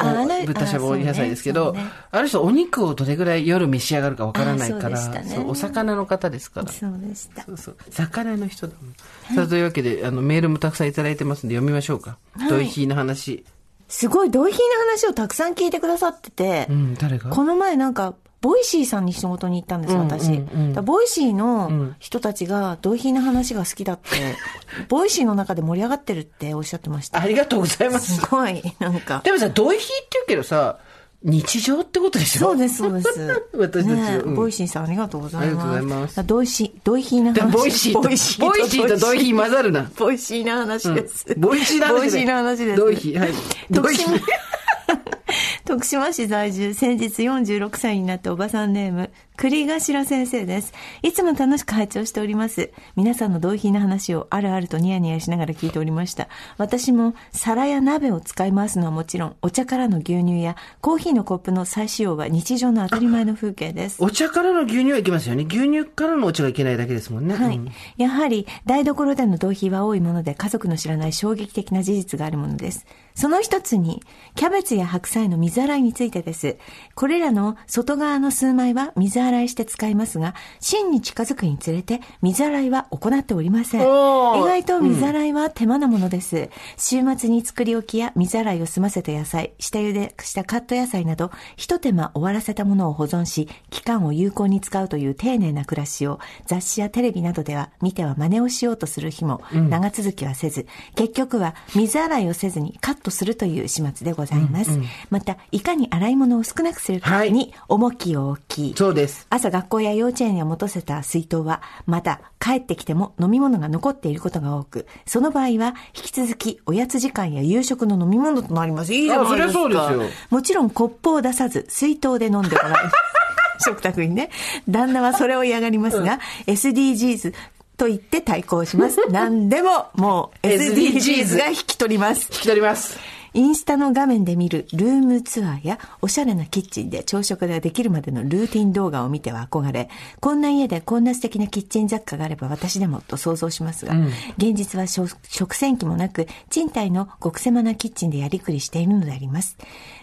[0.00, 1.72] おあれ豚しゃぶお野菜ですけど、
[2.10, 6.68] あ,、あそうねる人お肉をどれぐらい夜召し上がるかわからないから、ねお魚の方ですから。
[6.68, 7.44] そうでした。
[7.44, 7.76] そうそう。
[7.90, 9.36] 魚の人だもん。
[9.36, 12.18] さあ、というわけで、あの、メールもたくさんいただいてますんで読みましょうか。
[12.36, 13.44] はいドイヒーの話。
[13.88, 17.30] すごい、ドイヒーの話をたくさん聞いてくださってて、うん、誰が？
[17.30, 20.26] この前なんか、 Voicy さんに仕事に行ったんです、私。
[20.28, 24.36] うんうんうん Voicy の人たちが、ドイヒーの話が好きだって、
[24.88, 27.20] Voicy の中で盛り上がってるっておっしゃってました。
[27.20, 27.98] ありがとうございます。
[28.00, 29.22] すごい、なんか。
[29.24, 30.78] でもさ、ドイヒーって言うけどさ、
[31.24, 32.48] 日常ってことでしょ？
[32.48, 33.42] そうです、そうです。
[33.56, 35.48] 私たちねうん Voicy さんありがとうございます。
[35.48, 37.50] ありがとうございますドイシー、ドイヒーなで話。
[37.52, 39.90] Voicy と、 Voicy とドイヒー混ざるな。
[39.96, 41.26] Voicy な話です。
[41.38, 41.98] Voicy の話で。
[42.00, 42.80] Voicy の話です。
[42.80, 43.32] ドイヒー、はい。
[43.70, 44.20] ドイヒー。
[45.64, 50.72] 徳島市在住、先日46歳になったおばさんネーム、栗頭先生です。
[51.02, 52.70] いつも楽しく拝聴しております。
[52.94, 56.28] 皆さんのドイヒーの話をあるあるとニヤニヤしながら聞いておりました。
[56.56, 64.02] 私も皿や鍋を使い回すのはもちろん、お茶からの牛乳やコーヒーのコップの再使用は日常の当たり前の風景です。
[64.02, 65.44] お茶からの牛乳はいけますよね。
[65.48, 67.34] 牛乳からのお茶がいけないだけですもんね。
[67.34, 67.68] はいうん。
[67.96, 72.86] やはり、台所での同比は多いもので、家族の知らない衝撃的な事実があるものです。
[73.16, 74.00] その一つに、
[74.36, 76.56] キャベツや白菜の水洗いについてです。
[76.94, 83.80] これらの外側の数枚は水洗いして使いますが、芯に近づくにつれて、水洗いは行っておりません。
[83.80, 86.50] 意外と水洗いは手間なものです。
[86.76, 104.78] 週末に作り置きや水洗いを済ませた野菜、下茹でしたカット野菜など、一手間終わらせたものを保存し、期間を有効に使うという丁寧な暮らしを、雑誌やテレビなどでは見ては真似をしようとする日も、長続きはせず、結局は水洗いをせずにカットするという始末でございます。
[105.10, 109.13] また、いかに洗い物を少なくするかに重きを置き、そうです。
[109.30, 118.92] 朝学校や幼稚園へ持たせた水筒は、また帰ってきても飲み物が残っていることが多く、その場合は引き続きおやつ時間や夕食の飲み物となります。
[118.94, 119.60] いいじゃないですか。
[119.60, 122.74] あそりゃそうですよもちろんコップを出さず、水筒で飲んでもらう。
[123.64, 124.30] 食卓にね。
[124.68, 127.32] 旦那はそれを嫌がりますが、SDGs
[127.76, 129.00] と言って対抗します。
[129.10, 132.28] 何でも、もう SDGs が引き取ります。
[132.32, 132.98] 引き取ります。
[133.34, 143.94] インスタの画面で見るルームツアーやおしゃれなキッチンで朝食ができるまでのルーティン動画を見ては憧れ、こんな家でこんな素敵なキッチン雑貨があれば私でもと想像しますが、
[144.38, 149.56] 現実は食食洗機もなく、賃貸の極狭なキッチンでやりくりしているのであります。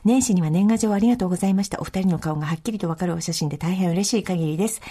[0.04, 1.80] 年始には年賀状ありがとうございました。
[1.80, 4.82] お二人の顔がはっきりとわかるお写真で大変嬉しい限りです。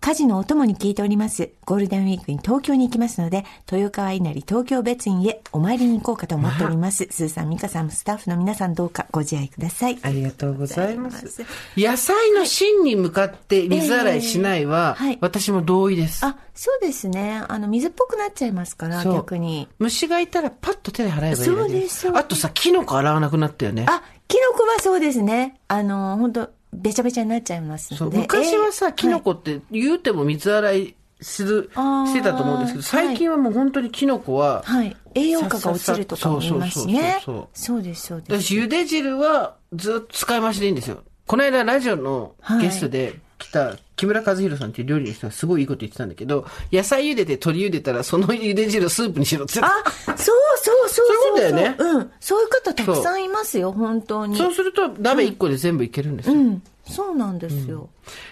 [0.00, 1.50] 家事のお供に聞いております。
[1.66, 7.06] ゴールデンウィークに東京に行きますので、豊川稲荷東京別院へお参りに行こうかと思っております。
[7.10, 9.98] スーさん、ミカさん、スタッフの皆さんどうかご自愛ください。
[10.00, 11.44] ありがとうございます。
[11.76, 16.24] 野菜の芯に向かって水洗いしないは、ええはい私も同意です。
[16.24, 17.42] あ、そうですね。
[17.46, 19.68] あの、水っぽくなっちゃいますから、逆に。
[19.78, 23.84] 虫がいたらパッと手で払えばいいそうですそうですあとさ、キノコ洗わなくなったよね。
[23.86, 25.60] あ、キノコはそうですね。
[25.68, 28.18] あの、本当べちゃべちゃになっちゃいますので。
[28.18, 34.86] 昔はさ、えーキノコって言うても水洗いする、あーしてたと思うんですけど、最近はもう本当にキノコは、はい。
[34.86, 34.96] はい。
[35.14, 37.20] 栄養価が落ちるとかも言いますしね
[37.52, 38.42] そうです、そうです。
[38.42, 41.02] 私、茹で汁はずっと使い回しでいいんですよ。
[41.26, 49.68] この間、ラジオのゲストで来た木村和弘さんっていう料理の人がすごいいいこと言ってたんだけど、野菜茹でて鶏茹でたら、その茹で汁をスープにしろってあ、
[50.06, 51.06] そうそうそうそう。
[51.06, 52.10] そういうことだよねうん。
[52.20, 54.36] そういう方たくさんいますよ、本当に。
[54.36, 56.34] そうすると、鍋1個で全部いけるんですよ。
[56.34, 56.62] うん。
[56.90, 57.88] そうなんですよ。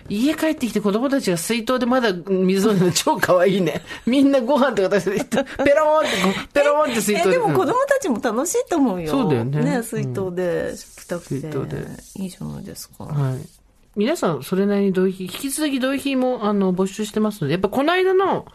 [0.08, 3.82] 家帰ってきて子供たちが水筒でまだ水を飲むの超可愛いね。
[4.04, 9.10] みんなご飯とか出して、ペローンって ペローンって水筒え、でもうん子供たちも楽しいと思うよ。
[9.10, 11.34] そうだよねね、水筒で食べたくて。
[11.36, 13.04] 水筒でいいじゃないですか。
[13.04, 13.57] はい。
[13.98, 18.46] 皆さん、それなりに同意引き続き同意も、あの、募集してますので、やっぱこの間の、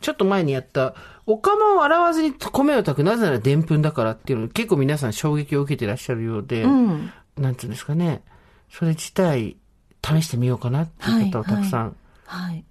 [0.00, 0.94] ちょっと前にやった、
[1.26, 7.12] お釜を洗わずに米を炊く、なぜならでんぷんだからっていうの、結構皆さん衝撃を受けてらっしゃるようで、うん。
[7.36, 8.22] なんていうんですかね、
[8.70, 9.56] それ自体、
[10.04, 12.64] 試してみようかなっていう方をたくさんはい。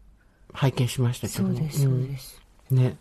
[0.54, 1.56] 拝見しましたけども。
[1.56, 2.42] そうです、そうです。
[2.72, 2.98] ね。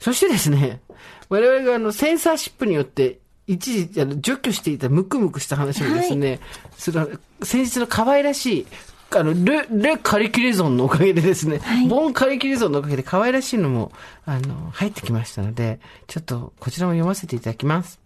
[0.00, 0.80] そしてですね、
[1.28, 3.20] 我々があの、センサーシップによって、
[3.52, 6.40] 一時、あの、除去していたムクムクした話もですね、
[6.76, 7.08] その、
[7.42, 8.66] 先日の可愛らしい、
[9.10, 13.92] あの、レ、レカリキュレゾンのおかげでですね、ボンカリキュレゾンのおかげで可愛らしいのも、
[14.24, 18.00] あの、入ってきましたので、ちょっと、こちらも読ませていただきます。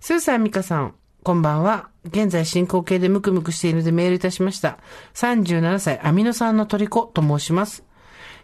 [0.00, 1.88] スーさん、ミカさん、こんばんは。
[2.06, 4.78] 現在進行形でムクムクしているのでメールいたしました。
[5.14, 7.84] 37歳、アミノ酸の虜と申します。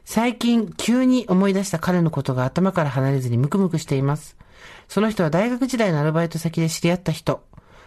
[0.04, 4.36] 最近、急に思い出した彼のことが頭から離れずにムクムクしています。
[4.88, 7.44] その人は大学時代のアルバイト先で知り合った人。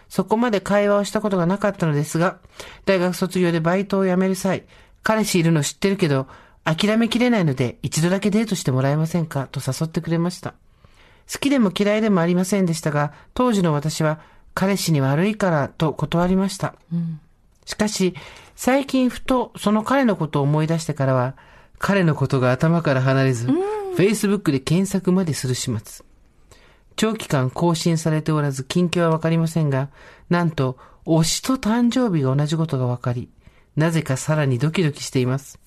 [0.09, 2.39] そこまで会話をしたことがなかったのですが、
[2.85, 4.63] 大学卒業でバイトを辞める際、
[5.03, 6.27] 彼氏いるの知ってるけど、
[6.63, 9.47] 諦めきれないので一度だけデートしてもらえませんか？
[9.47, 10.53] と誘ってくれました。
[11.31, 14.19] 好きでも嫌いでもありませんでしたが、当時の私は
[14.55, 16.73] 彼氏に悪いからと断りました。
[17.65, 18.15] しかし、
[18.55, 21.35] 最近ふとその彼のことを思い出してからは、
[21.77, 23.47] 彼のことが頭から離れず、
[23.95, 26.03] Facebook で検索までする始末。
[26.99, 29.87] 長期間更新されておらず近況はわかりませんが、
[30.29, 33.29] なんと、推しと誕生日が同じことがわかり、
[33.77, 35.59] なぜかさらにドキドキしています。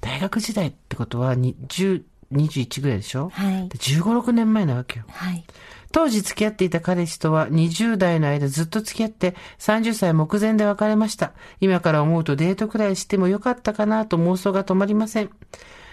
[0.00, 2.02] 大学時代ってことは、に10
[2.32, 3.28] 21ぐらいでしょ？
[3.28, 5.04] はいで15、6年前なわけよ。
[5.10, 5.44] はい。
[5.92, 11.34] 当時付き合っていた彼氏とは20代の間ずっと付き合って30歳目前で別れました。
[11.60, 15.30] 今から思うとデートくらいしてもよかったかなと妄想が止まりません。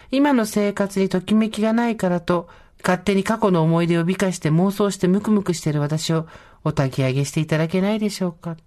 [0.10, 2.50] 今の生活にときめきがないからと、
[2.82, 6.28] 勝手に過去の思い出を美化して妄想してムクムクしてる私を
[6.64, 8.58] お焚き上げしていただけないでしょうか。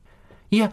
[0.50, 0.72] いや、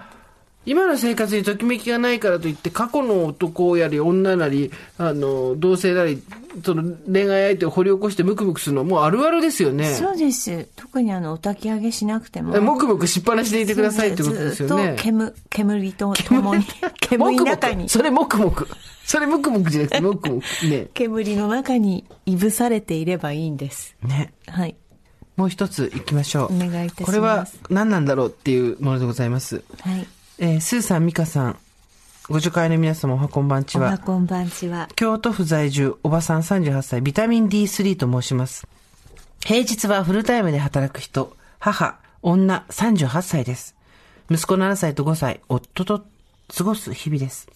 [0.66, 6.22] 今の生活にときめきがないからといって、過去の男やり女なり、あの、同性なり、
[6.64, 9.86] その恋愛相手を掘り起こしてムクムクするのはもうあるあるですよね。
[9.94, 10.68] そうです。
[10.76, 12.60] 特にあの、お焚き上げしなくても。
[12.62, 14.84] ムクムクしっぱなしでいてくださいってことですよね。
[14.84, 16.66] ずっと煙、煙と共に、
[17.00, 18.68] 煙の中に、それもくもく。
[19.06, 20.68] それもくもくじゃなくて、もくもく。
[20.68, 20.88] ね。
[20.94, 23.96] 煙の中にいぶされていればいいんです。
[24.04, 24.34] ね。
[24.48, 24.76] はい。
[25.36, 26.56] もう一つ行きましょう。
[26.56, 29.64] お願いいたしますこれは何なんだろうっていうものでございます。
[29.82, 30.06] はい。
[30.42, 31.58] えースーさん、ミカさん、
[32.30, 33.90] ご助会の皆様、おはこんばんちは。
[33.90, 34.88] おはこんばんちは。
[34.96, 38.66] 京都府在住、おばさん38歳、ビタミン D3 と申します。
[39.46, 43.76] 平日はフルタイムで働く人、母、女38歳です。
[44.32, 46.06] 息子7歳と5歳、夫と
[46.56, 47.50] 過ごす日々です。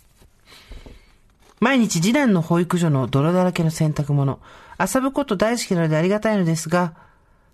[1.61, 4.41] 毎日次男の保育所の泥だらけの洗濯物、
[4.77, 6.95] 遊ぶこと大好きなのでありがたいのですが、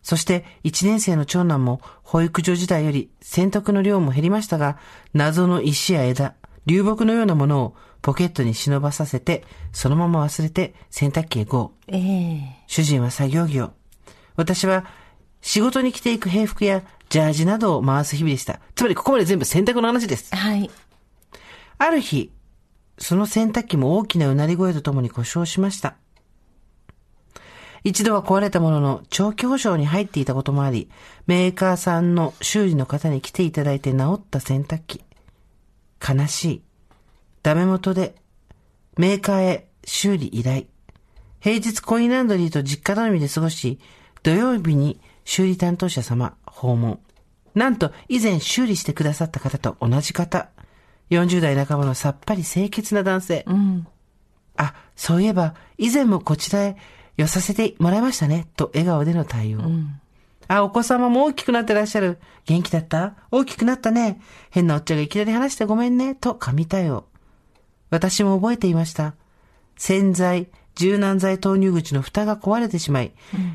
[0.01, 4.77] そして1年生の長男も保育所時代より洗濯の量も減りましたが、
[5.13, 6.35] 謎の石や枝、
[6.65, 11.73] 流木のようなものをポケットに忍ばさせて、そのまま忘れて洗濯機へ GO。
[11.87, 13.71] ええ主人は作業着を。
[14.35, 14.85] 私は
[15.41, 18.59] 仕事に着ていく平服やジャージなどを回す日々でした。
[18.75, 20.35] つまりここまで全部洗濯の話です。
[20.35, 20.69] はい。
[21.77, 22.31] ある日、
[22.97, 25.95] その洗濯機も大きなうなり声とともに故障しました。
[27.83, 30.89] 一度は壊れたものの長期保証に入っていたこともあり、
[31.27, 35.03] メーカーさんの修理の方に来ていただいて治った洗濯機。
[36.07, 36.61] 悲しい。
[37.43, 38.15] ダメ元で、
[38.97, 40.65] メーカーへ修理依頼。
[41.39, 43.79] 平日コインランドリーと実家頼みで過ごし、
[44.23, 46.99] 土曜日に修理担当者様訪問。
[47.55, 50.49] なんと以前修理してくださった方と同じ方。
[51.09, 53.43] 40代半ばのさっぱり清潔な男性。
[53.47, 53.87] うん。
[54.57, 56.77] あ、そういえば、以前もこちらへ
[57.19, 59.59] 寄させてもらいましたね、と笑顔での対応。
[60.47, 62.17] あ、お子様も大きくなってらっしゃる。
[62.45, 63.15] 元気だった？
[63.29, 64.21] 大きくなったね。
[64.51, 67.03] 変なおっちゃんがいきなり話してごめんね、と神対応。
[67.89, 69.15] 私も覚えていました。
[69.75, 73.11] 洗剤、柔軟剤投入口の蓋が壊れてしまい、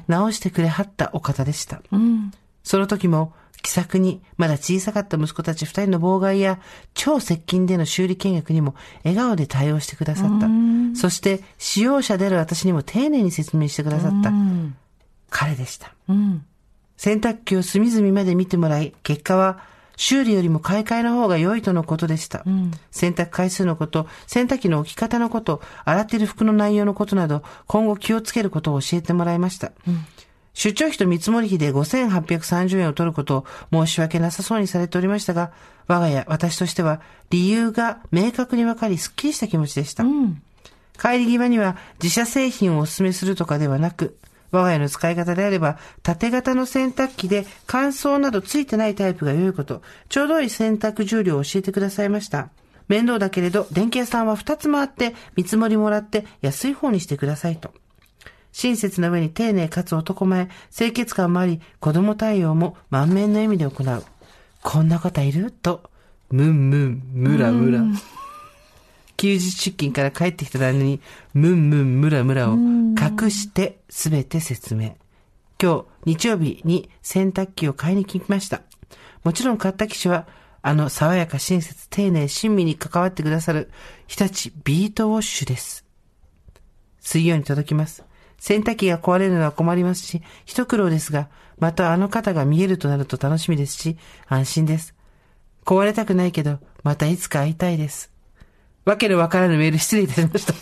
[0.09, 1.81] 直してくれはったお方でした。
[1.91, 2.33] うん。
[2.63, 3.33] その時も、
[3.65, 6.61] 気さくに、まだ小さかった息子たち二人の妨害や、
[6.93, 8.75] 超接近での修理見学にも、
[9.05, 10.47] 笑顔で対応してくださった。
[10.95, 14.29] そして、使用者である私にも丁寧に説明してくださった。
[14.29, 14.77] うん。
[15.31, 15.95] 彼でした。
[16.11, 16.45] うん。
[16.99, 19.61] 洗濯機を隅々まで見てもらい、結果は、
[19.97, 22.45] 修理よりも買い替えの方が良いとのことでした。
[22.91, 29.73] 洗濯回数のこと、洗濯機の置き方のこと、洗っている服の内容のことなど、今後気をつけることを教えてもらいました。
[30.55, 35.53] 出張費と見積もり費で5830円を取ることを申し訳なさそうにされておりましたが、
[35.87, 40.05] 我が家、私としては理由が明確にわかり、すっきりした気持ちでした。
[40.99, 44.17] 帰り際には自社製品をお勧めするとかではなく、
[44.53, 52.51] 我が家の使い方であれば、縦型の洗濯機で乾燥などついてないタイプが良いこと、ちょうどいい洗濯重量を教えてくださいました。
[52.87, 57.73] 面倒だけれど、電気屋さんは2つ回って、見積もりもらって安い方にしてくださいと。
[58.55, 64.05] 親切な上に丁寧かつ男前、清潔感もあり、子供対応も満面の笑みで行う。
[64.63, 65.51] こんな方いる？
[65.51, 65.91] と、
[66.31, 67.83] ムンムン、ムラムラ。
[69.17, 71.01] 休日出勤から帰ってきた旦那に、
[71.33, 74.97] ムンムンムラムラを隠してすべて説明。
[75.61, 78.63] 今日、日曜日に洗濯機を買いに来ました。
[79.25, 80.29] もちろん買った機種は、
[80.63, 83.69] あの爽やか親切丁寧親身に関わってくださる、
[84.07, 85.85] 日立ビートウォッシュです。
[87.01, 88.05] 水曜に届きます。
[88.45, 91.29] 洗濯機が壊れるのは困りますし、一苦労ですが、
[91.59, 93.97] またあの方が見えるとなると楽しみですし、
[94.29, 94.95] 安心です。
[95.65, 98.11] 壊れたくないけど、またいつか会いたいです。
[98.85, 100.53] わけのわからぬメール失礼いたしました。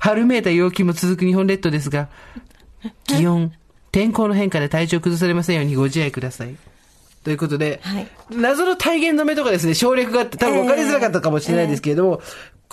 [0.00, 2.10] 春めいた陽気も続く日本列島ですが、
[3.04, 3.54] 気温、
[3.90, 6.54] 天候の変化で体調崩されませんようにご自愛ください。
[7.24, 12.20] ということで、はい謎の体言止めとかですね、省略があって多分分かりづらかったかもしれないですけれども、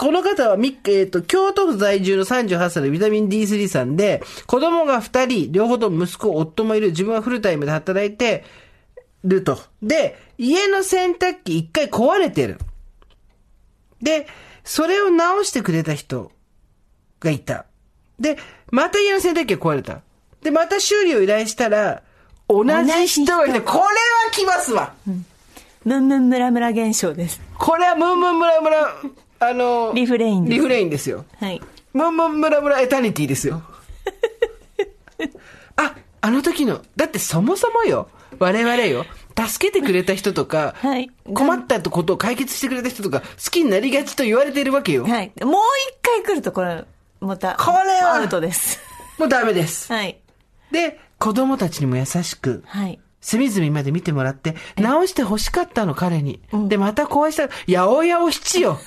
[0.02, 8.44] この方はみ、えっ、と、京都府在住の38歳のビタミン D3 さんで、子供が2人、両方とも息子、夫もいる、自分はフルタイムで働いて
[9.24, 9.60] ると。
[9.84, 12.58] で、家の洗濯機一回壊れてる。
[14.02, 14.26] で、
[14.64, 16.32] それを直してくれた人
[17.20, 17.68] がいた。
[18.20, 18.40] で、
[18.72, 20.02] また家の洗濯機が壊れた。
[20.42, 22.02] で、また修理を依頼したら、
[22.50, 23.88] 同じ人がいて、これは
[24.32, 24.96] 来ますわ。
[25.86, 27.40] ムンムンムラムラ現象です。
[27.56, 28.96] これはムンムンムラムラ、
[29.42, 31.26] あの、リフレインですリフレインですよ。
[31.40, 31.60] はい。
[31.94, 33.64] ムンムンムラムラエタニティですよ。
[35.76, 39.04] あ、あの時の、だってそもそもよ、我々よ、
[39.36, 45.06] 助けてくれた人とか、はい困ったことを解決してくれた人とか、好きになりがちと言われているわけよ。
[45.06, 45.32] はい。
[45.42, 45.54] もう
[45.90, 46.84] 一回来るとこれ、
[47.20, 48.80] また、これはアウトです。
[49.18, 49.92] もうダメです。
[49.92, 50.20] はい。
[50.72, 53.00] で、子供たちにも優しく、はい。
[53.22, 56.42] 隅々まで見てもらって、直して欲しかったの、彼に。
[56.68, 58.80] で、また壊したら、やおやお七よ。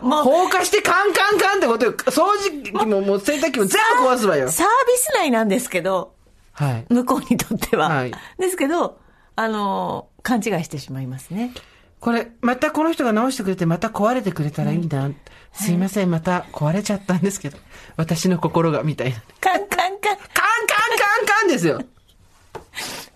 [0.00, 1.92] もう、放火してカンカンカンってことよ。
[1.92, 4.50] 掃除機ももう洗濯機も全部壊すわよ。
[4.50, 6.14] サービス内なんですけど、
[6.52, 6.86] はい。
[6.88, 7.88] 向こうにとっては。
[7.88, 8.98] はいですけど、
[9.36, 11.52] あの、勘違いしてしまいますね。
[12.00, 15.10] これ、またこの人が直してくれて、また壊れてくれたらいいな。
[15.52, 17.58] すいません、また壊れちゃったんですけど。
[17.96, 19.16] 私の心が、みたいな。
[19.40, 19.88] カンカンカン。
[19.88, 21.80] カンカンカンカンですよ。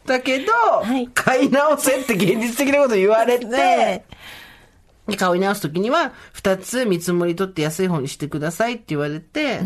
[0.07, 4.05] だけど、はい買い直せって現実的なこと言われて、ね
[5.09, 9.61] で買い直すときには、二つ見積もり取って安い方にしてくださいって言われて、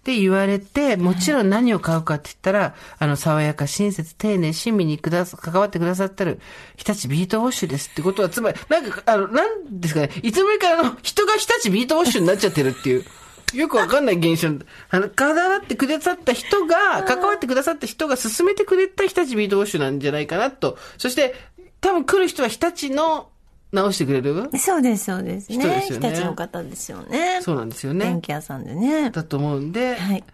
[0.00, 6.40] って言われて、もちろん何を買うかって言ったら、あの、爽やか、親切、丁寧、親身にくださ、関わってくださってる、
[6.76, 13.04] 日立ビートウォッシュですってことは、つまり、なんか、あの、なんですかね、いつもよりからの、人が日立ビートウォッシュになっちゃってるっていう。
[13.52, 14.48] よくわかんない現象。
[14.90, 20.78] あの、関わってくださった人が、関わってくださった人が勧めてくれた日立ビートウォッシュなんじゃないかなと。
[20.96, 21.34] そして、
[21.82, 23.28] 多分来る人は日立の
[23.72, 24.50] 直してくれる？
[24.58, 25.58] そうです、そうですね。
[25.58, 27.40] 人ですよね日立の方ですよね。
[27.42, 28.06] そうなんですよね。
[28.06, 29.10] 電気屋さんでね。
[29.10, 30.24] だと思うんで、はい。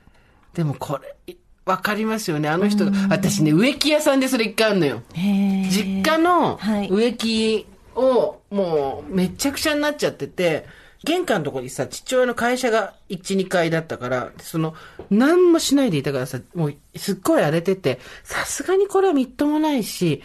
[0.55, 2.49] でもこれ、いわかりますよね。
[2.49, 5.03] あの人が、私ね、植木屋さんでそれ一回あんのよ。
[5.14, 7.66] へー実家のはい植木
[7.97, 10.66] を、もう、めちゃくちゃになっちゃってて、
[11.05, 14.74] 玄関のとこにさ、父親の会社が1、2階だったから、その、
[15.11, 20.22] 何もしないでいたからさ、もう、すっごい荒れてて、さすがにこれはみっともないし、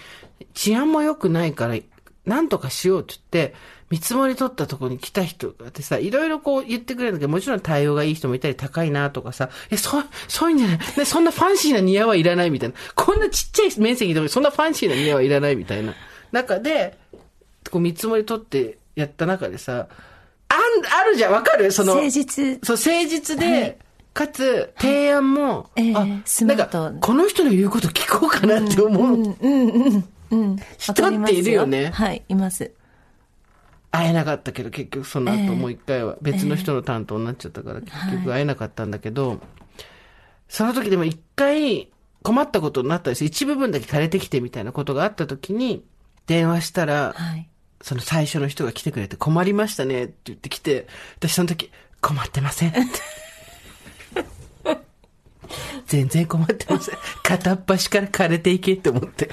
[0.53, 1.75] 治安も良くないから、
[2.25, 3.55] なんとかしようって言って、
[3.89, 10.77] 見積もり取ったとこに来た人がってさ、いろいろこう言ってくれるんだけど、もちろん対応がいい人もいたり高いなとかさ、え、そう、そういうんじゃない？
[10.97, 12.75] ねそんなファンシーな庭はいらないみたいな。
[12.95, 15.93] こんなちっちゃい面積でもそんなファンシーな庭はいらないみたいな。
[16.31, 16.97] 中で、
[17.69, 19.87] こう見積もり取ってやった中でさ、
[20.47, 21.71] あん、あるじゃん、わかる？
[21.71, 22.59] その、誠実。
[22.63, 23.77] そう、誠実で、はい
[24.13, 29.13] かつ、提案も、ええあ、スマートなんか、この人の言うこと聞こうかなって思う。
[29.13, 29.83] うん、うん、うん。
[29.83, 30.03] うん。
[30.77, 32.71] 人っているよねはい、います。
[33.91, 39.41] 会えなかったけど、結局その後ええもう一回は別の人の担当になっちゃったから、結局会えなかったんだけど、
[40.47, 41.89] その時でも一回
[42.23, 43.27] 困ったことになったんですよ。
[43.27, 45.83] 一部分だけ枯れてきてみたいなことがあった時に、
[46.27, 47.47] 電話したら、はい。
[47.81, 52.79] その最初の人が来てくれて困りましたねって言ってきて、私その時、困ってませんって。
[55.87, 56.95] 全然困ってません。
[57.23, 59.29] 片っ端から枯れていけって思って。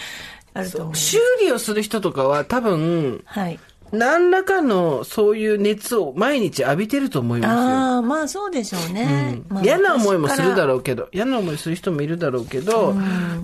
[0.58, 0.94] あると思う。
[0.96, 3.58] 修理をする人とかは多分、はい。
[3.90, 7.56] 何らかのそういう熱を毎日浴びてると思いますよ。
[7.56, 9.40] ああ、まあそうでしょうね。
[9.48, 10.66] まあ嫌な思いもするだう。
[10.68, 12.94] ろうけど、嫌な思いする人もいるだろうけど、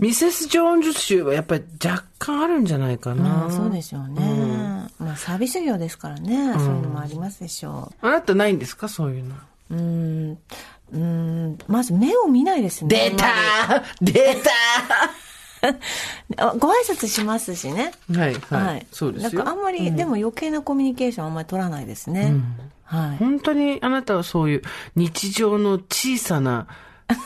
[0.01, 3.23] ミセス・ジョーンズ州はやっぱり若干あるんじゃないかな。
[3.23, 4.87] まあそうでしょうね。
[4.99, 6.53] まあサービス業ですからね。
[6.53, 9.35] そういうのもありますでしょあなたないんですかそういうの。
[9.71, 9.75] う。
[9.77, 10.39] ん。
[10.93, 11.59] うーん。
[11.69, 12.89] まず目を見ないですね。
[13.11, 14.13] 出たー出
[14.43, 15.11] たあ
[16.59, 17.93] ご挨拶しますしね。
[18.11, 18.87] ーはい、はい、はい。
[18.93, 19.33] そうですよ。
[19.33, 22.35] なんかあんまり、でも余計なコミュニケーションあんまり取らないですね。
[22.85, 23.17] はい。
[23.17, 24.63] 本当にあなたはそういう
[24.97, 26.67] 日常の小さな、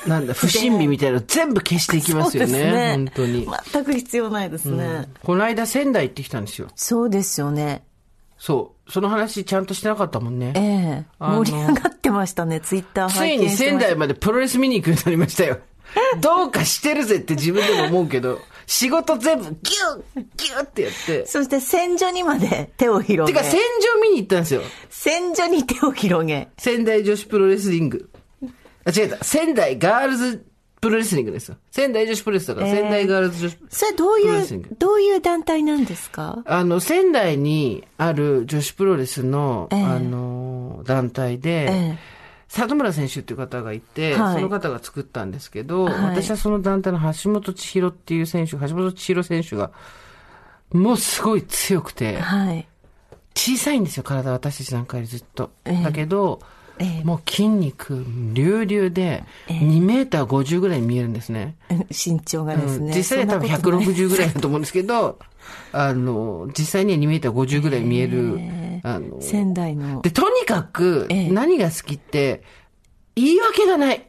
[0.07, 2.53] なんだ、 不審火みたいなの全部消していきますよね。
[2.53, 3.49] です本当に。
[3.72, 5.09] 全く必要ないですね。
[5.24, 6.68] この間仙台行ってきたんですよ。
[6.74, 7.82] そうですよね。
[8.39, 8.91] そう。
[8.91, 10.53] その話ちゃんとしてなかったもんね。
[10.55, 15.59] ええあの盛り上がってましたね、ツイッターつ拝いに仙台までプロレス見に行くようになりましたよ。
[16.20, 21.26] どうかしてるぜって自分でも思うけど、仕事全部ギュッ、ギュッってやって。
[21.26, 23.39] そして戦場にまで手を広げ。
[23.39, 24.62] てか戦場見に行ったんですよ。
[24.91, 26.49] 戦場に手を広げ。
[26.59, 28.11] 仙台女子プロレスリング。
[28.84, 29.24] あ、違えた。
[29.24, 30.45] 仙台ガールズ
[30.80, 31.57] プロレスリングですよ。
[31.72, 33.57] 仙台女子プロレスだから、えー仙台ガールズ女子。
[33.70, 36.43] それどういプロレスリングう、どういう団体なんですか？
[36.45, 42.17] あの、仙台にある女子プロレスの、ええあの、団体で、ええ
[42.49, 49.70] 里村選手っていう方がいて、はいその方が作ったんですけど、はい私はその団体の橋本千尋っていう選手、橋本千尋選手が、
[50.72, 52.66] もうすごい強くて、はい。
[53.34, 55.51] 小さいんですよ、体私たちなんかよりずっと。
[55.64, 58.05] ええだけど、ええもう筋肉、
[58.35, 61.57] 隆々で、2メーター50ぐらいに見えるんですね。
[61.91, 62.87] 身長がですね。
[62.89, 65.18] うん実際には多分そんなことない160ぐらいだと思うんですけど、
[65.72, 68.39] あの、実際には2メーター50ぐらい見える、
[68.83, 70.03] あの、仙台の。
[70.03, 72.43] で、とにかく、ええ何が好きって、
[73.16, 74.07] 言い訳がない。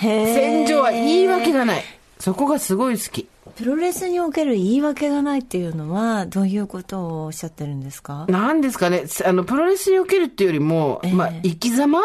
[0.00, 1.84] 戦場は言い訳がない。
[2.18, 3.28] そこがすごい好き。
[3.58, 8.24] プロレスにおける言い訳がないっていうのは、どういうことをおっしゃってるんですか？
[8.28, 11.98] なんですかね、あの、プロレスにおけるっていうよりも、ええまあ、生き様？
[11.98, 12.04] へ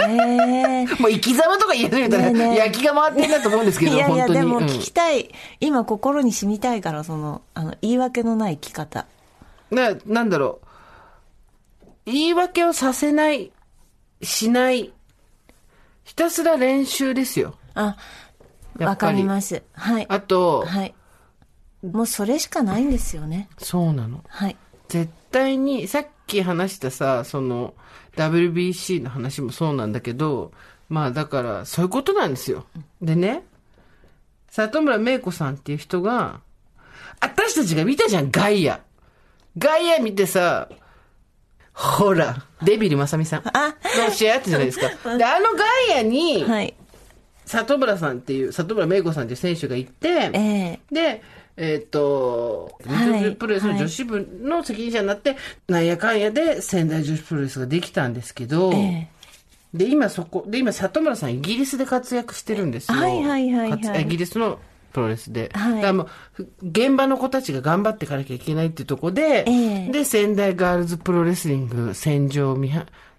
[0.00, 0.86] え。
[0.98, 4.28] もう生き様とか言い始めたら、ね焼きが回ってんだと思うんですけど、いやいや。
[4.28, 5.30] でもうん聞きたい。
[5.60, 9.04] 今心に染みたいから、その、あの、言い訳のない生き方。
[9.70, 10.60] な、なんだろ
[11.82, 12.00] う。
[12.06, 13.52] 言い訳をさせない、
[14.22, 14.90] しない。
[16.04, 17.56] ひたすら練習ですよ。
[17.74, 17.98] あ、
[18.78, 19.62] わかります。
[19.72, 20.06] はい。
[20.08, 20.94] あと、はい。
[21.82, 23.48] もうそれしかないんですよね。
[23.58, 24.24] そうなの。
[24.28, 24.56] はい。
[24.88, 27.74] 絶対に、さっき話したさ、その、
[28.16, 30.52] WBC の話もそうなんだけど、
[30.88, 32.66] まあだから、そういうことなんですよ。
[33.00, 33.44] でね、
[34.50, 36.40] 里村芽子さんっていう人が、
[37.20, 38.80] 私たちが見たじゃん、ガイア。
[39.56, 40.68] ガイア見てさ、
[41.72, 44.88] ほら、デビルまさみさんの試合あったじゃないですか。
[45.16, 46.74] で、あのガイアに、はい。
[47.48, 50.80] 里村さんっていう、里村芽子さんっていう選手がいて、ええ。
[50.92, 51.22] で、
[51.56, 52.78] えっ、と、
[53.38, 55.36] プロレスの女子部の責任者になって、
[55.66, 59.08] なんやかんやで仙台女子プロレスができたんですけど、ええ。
[59.74, 62.98] で、今そこ、で、今里村さんイギリスで活躍してるんですよ。
[62.98, 63.80] はいはいはいはい。
[63.80, 64.58] 活イギリスの
[64.92, 65.50] プロレスで。
[65.52, 65.74] はい。
[65.74, 69.90] だからもう、ふ現場の子たちが頑張っていかなきゃいけないっていうところで、ええ。
[69.90, 72.56] で、仙台ガールズプロレスリング戦場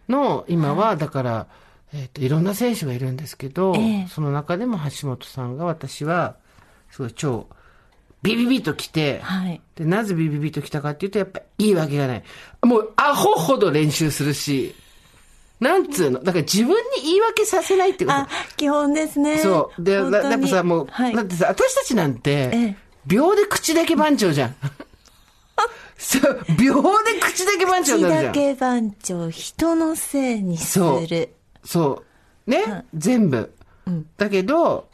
[0.08, 1.48] の、今は、だから、
[1.94, 6.36] えっ、と、いろんな選手がいるんですけど、ええその中でも橋本さんが私は、
[6.92, 7.48] すごい超、
[8.22, 9.62] ビビビと来て、はい。
[9.76, 12.24] で、なぜビビビと来たかっていうと、やっぱいいわけがない。
[12.64, 14.76] もう、アホほど練習するし、
[15.60, 16.24] なんつうの。
[16.24, 18.18] だから自分に言い訳させないってこと。
[18.18, 19.40] あ、基本ですね。
[19.40, 19.84] そう。
[19.84, 21.24] で、やっぱさ、もう、はいだ。
[21.24, 22.76] ってさ、私たちなんてええ、
[23.06, 24.56] 秒で口だけ番長じゃん。
[25.98, 28.32] そう、秒で口だけ番長になるじゃん。
[28.32, 31.30] 口だけ番長、人のせいにすそうる。
[31.64, 32.04] そ
[32.48, 32.50] う。
[32.50, 33.54] ね、はい全部。
[33.88, 34.90] うんだけど、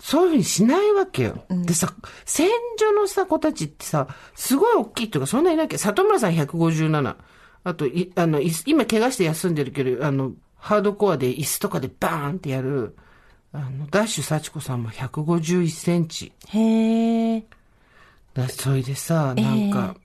[0.00, 1.44] そういうふうにしないわけよ。
[1.48, 1.92] でさ、
[2.24, 2.48] 戦
[2.78, 7.16] 場のさ、子たちってさ、すごい大きいとか、そんなにいないけど、里村さん157。
[7.64, 12.96] あと、い、あの、今怪我して休んでるけど、あの、ハードコアで椅子とかでバーンってやる、
[13.52, 16.32] あの、ダッシュ幸子さんも151センチ。
[16.48, 17.44] へえ。
[18.34, 19.96] だそれでさ、なんか、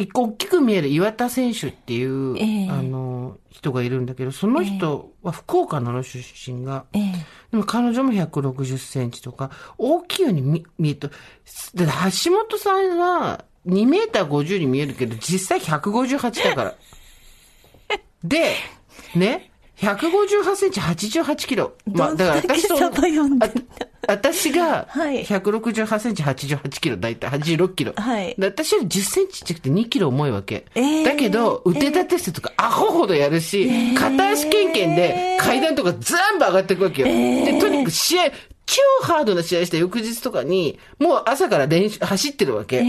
[0.00, 6.18] 一個大きく見える岩田選手っていう、ええあの、人がいるんだけど、その人は福岡なの出
[6.50, 6.84] 身が。
[6.92, 7.02] ええ。
[7.52, 11.08] でも彼女も160センチとか、大きいように見見えると、
[11.74, 16.74] で橋本さんは2メーター50に見えるけど、実際158だから。
[18.24, 18.54] で、
[19.14, 21.72] ね、158センチ88キロ。
[21.92, 22.76] まあ、だから私と、
[24.06, 27.92] 私がはい168センチ88キロ、だいたい86キロ。
[27.96, 30.66] はいで私より10センチちくて2キロ重いわけ。
[30.74, 37.08] えーだけど、腕立て伏せとかアホほどやるし、片足ケンケンで階段とか全部上がっていくわけよ。
[37.08, 38.24] で、とにかく試合、
[38.66, 42.76] 超ハードな試合した翌日とかに、もう朝から練習、走ってるわけ。
[42.76, 42.80] え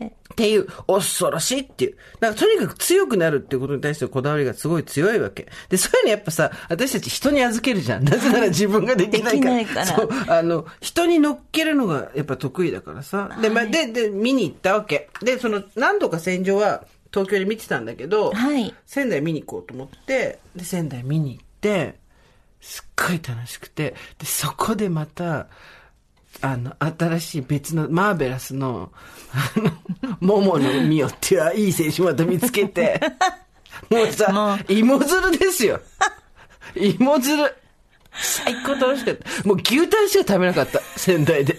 [0.00, 0.12] え。
[0.38, 1.96] っていう、恐ろしいっていう。
[2.20, 5.48] だからとにかく強くなるっていうことに対してのこだわりがすごい強いわけ。
[5.68, 8.04] で、そういうのやっぱさ、私たち人に預けるじゃん。
[8.06, 9.32] なぜなら自分ができないから。
[9.32, 13.36] できないからそう、あの、人に乗っけるのがやっぱ得意だからさ。
[13.42, 15.10] で、まあ、で、で、見に行ったわけ。
[15.22, 21.96] で、その、何度か戦場は東京で見てたんだけど、はい仙台見に行こうと思って、で、仙台見に行って、
[22.60, 25.48] すっごい楽しくて、で、そこでまた、
[26.40, 28.90] あの、新しい別の、マーベラスの、
[29.32, 33.00] あの、桃の実をっていういい選手また見つけて、
[33.90, 35.80] もうもさ、芋づるですよ。
[36.74, 37.56] 芋づる。
[38.12, 39.48] 最高楽しかった。
[39.48, 41.58] もう牛タンしか食べなかった、仙台で。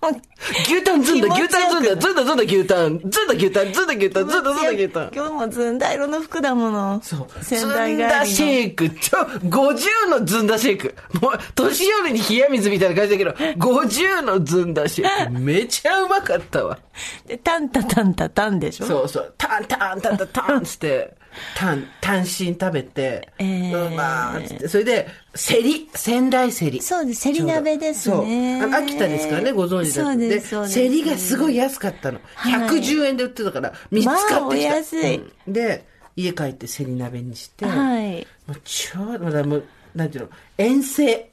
[0.00, 5.10] 牛タンずんだ、牛タンずんだ、ずんだずんだ牛タン、ずんだ牛タン、ずんだ牛タン、ずんだずんだ牛タン。
[5.12, 7.00] 今日もずんだ色の服だもの。
[7.02, 7.44] そう。
[7.44, 8.90] 仙ずんだシェイク。
[8.90, 10.94] ちょ、50のずんだシェイク。
[11.20, 15.32] もう、年寄りに冷や水みたいな感じだけど、 50のずんだシェイク。
[15.32, 16.78] めちゃうまかったわ。
[17.26, 18.86] で、タンタタンタタンでしょ？
[18.86, 19.34] そうそう。
[19.36, 21.14] タンタンタンタンタンつって、
[21.54, 24.68] タン、単身食べて、えーうまーっつって。
[24.68, 26.82] それで、セリ、仙台セリ。
[26.82, 28.72] そうですセリ鍋ですねそう。
[28.74, 32.20] あ秋田ですからね、ご存知だそうですそうですセリがすごい安かったの。
[32.34, 34.40] はい110円で売ってたから、3つ買ってきた。
[34.40, 35.84] まあお安いうんで、
[36.16, 38.26] 家帰ってセリ鍋にして、はい。
[38.46, 39.64] もう超、まだもう、
[39.94, 41.30] なんていうの、遠征。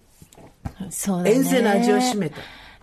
[0.89, 1.31] そうだね。
[1.35, 2.37] 遠征の味を占めた。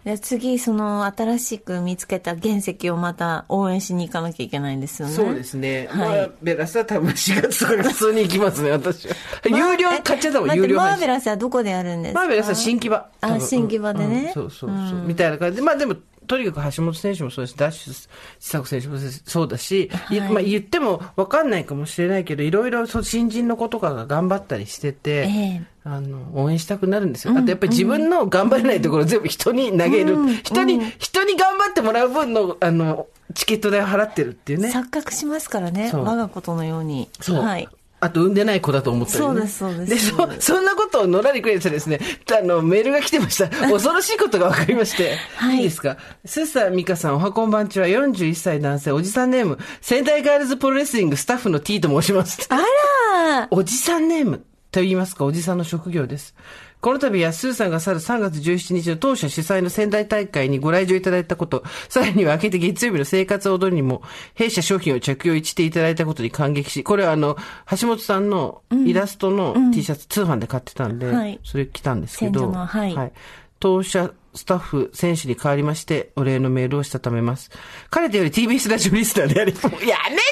[0.05, 5.15] で次、その、新しく見つけた原石をまた応援しに行かなきゃいけないんですよね。
[5.15, 5.89] そうですね。
[5.91, 9.15] はいまあ、ベラスは多分4月とかに普通に行きますね、私は。
[9.49, 10.77] 有料買っちゃったもん、待って有料。
[10.79, 12.21] マーベラスはどこでやるんですか？
[12.21, 13.07] マーベラスは新木場。
[13.21, 15.01] あ新木場でねうんそうそうそう。
[15.07, 15.63] みたいな感じで。
[15.63, 15.95] まあでも、
[16.27, 17.57] とにかく橋本選手もそうです。
[17.57, 18.09] ダッシュ、千
[18.53, 18.97] 佐子選手も
[19.27, 27.35] そうだし、いはいまあ言っても分かんないかもしれないけど、いろいろそう新人の子とかが頑張ったりしてて、ええあの、応援したくなるんですよ。
[27.37, 30.17] あとやっぱり自分の頑張れないところ全部人に投げる。
[30.45, 34.71] 人に、人に頑張ってもらう分の、あの、チケット代を払ってるっていうね。
[34.71, 35.91] 錯覚しますからね。
[35.93, 37.09] 我がことのように。
[37.21, 37.43] そう。
[37.43, 37.69] はい。
[37.99, 39.25] あと、産んでない子だと思ったり、ね。
[39.25, 42.01] そうですそうですで、そ、そんなことをのらりくれてですね、
[42.37, 43.49] あの、メールが来てました。
[43.71, 45.17] 恐ろしいことが分かりまして。
[45.37, 45.97] はいいいですか？
[46.25, 52.45] スッサミカさん、おはこんばんちは、41歳男性、おじさんネーム、仙台ガールズプロレスリングスタッフの T と申します。
[52.49, 54.45] あらおじさんネーム。
[54.73, 56.35] と言いますか、おじさんの職業です。
[56.81, 64.03] この度はスーさんが去る3月17日の当社主催の仙台大会にご来場いただいたこと、さらには明けて月曜日の生活を踊りにも、
[64.35, 67.37] 弊社商品を着用していただいたことに感激し、これはあの、
[67.79, 71.39] 橋本さんのイラストの T シャツ、通販で買ってたんで、はい。
[71.45, 73.13] それ着たんですけど、先祖のはい。
[73.61, 77.51] 当社スタッフ、選手に代わりまして、お礼のメールをしたためます。
[77.91, 80.23] 彼とより TBS ラジオリスナーであり、もうやめて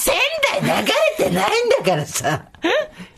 [0.00, 0.14] 仙
[0.60, 2.46] 台流れてないんだからさ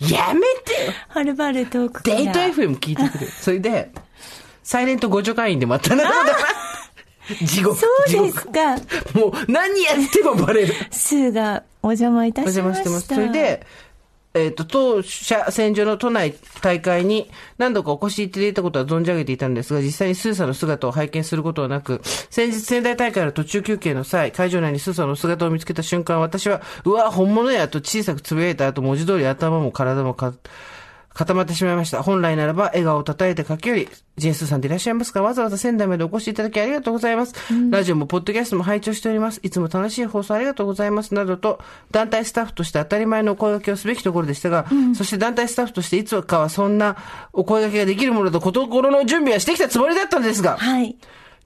[0.00, 2.16] やめてよはるばる遠くから。
[2.16, 3.26] デート FM 聞いてくれ。
[3.26, 3.90] それで、
[4.62, 6.10] サイレント互助会員でもあったな。
[7.42, 7.78] 地獄。
[7.78, 8.76] そうです地か。
[9.12, 10.74] 獄もう何やってもバレる。
[10.90, 12.62] スーがお邪魔いたおしました。
[12.62, 13.28] 邪魔してます。
[13.28, 13.66] それで、
[14.36, 30.34] えっ、と、当社戦場の都内大会に何度かお越しいただいたことは存じ上げていたんですが、実際にスーサの姿を拝見することはなく、先日仙台大会の途中休憩の際、会場内にスーサの姿を見つけた瞬間、私は、うわ、本物やと小さく呟いた後、文字通り頭も体もか、
[31.16, 32.02] 固まってしまいました。
[32.02, 33.88] 本来ならば、笑顔を叩いて駆け寄り、
[34.18, 37.34] ジェンスーさんでいらっしゃいますかわざわざ仙台までお越しいただきありがとうございます。
[37.70, 39.40] ラジオもポッドキャストも拝聴しております。
[39.42, 41.14] いつも楽しい放送ありがとうございます。
[41.14, 41.58] などと、
[41.90, 46.96] 団体スタッフとして当たり前のお声掛けをすべきところでしたが、そして団体スタッフとしていつかはそんな
[47.32, 50.96] お声掛けができるものと心の準備はしてきたつもりだったんですが、はい。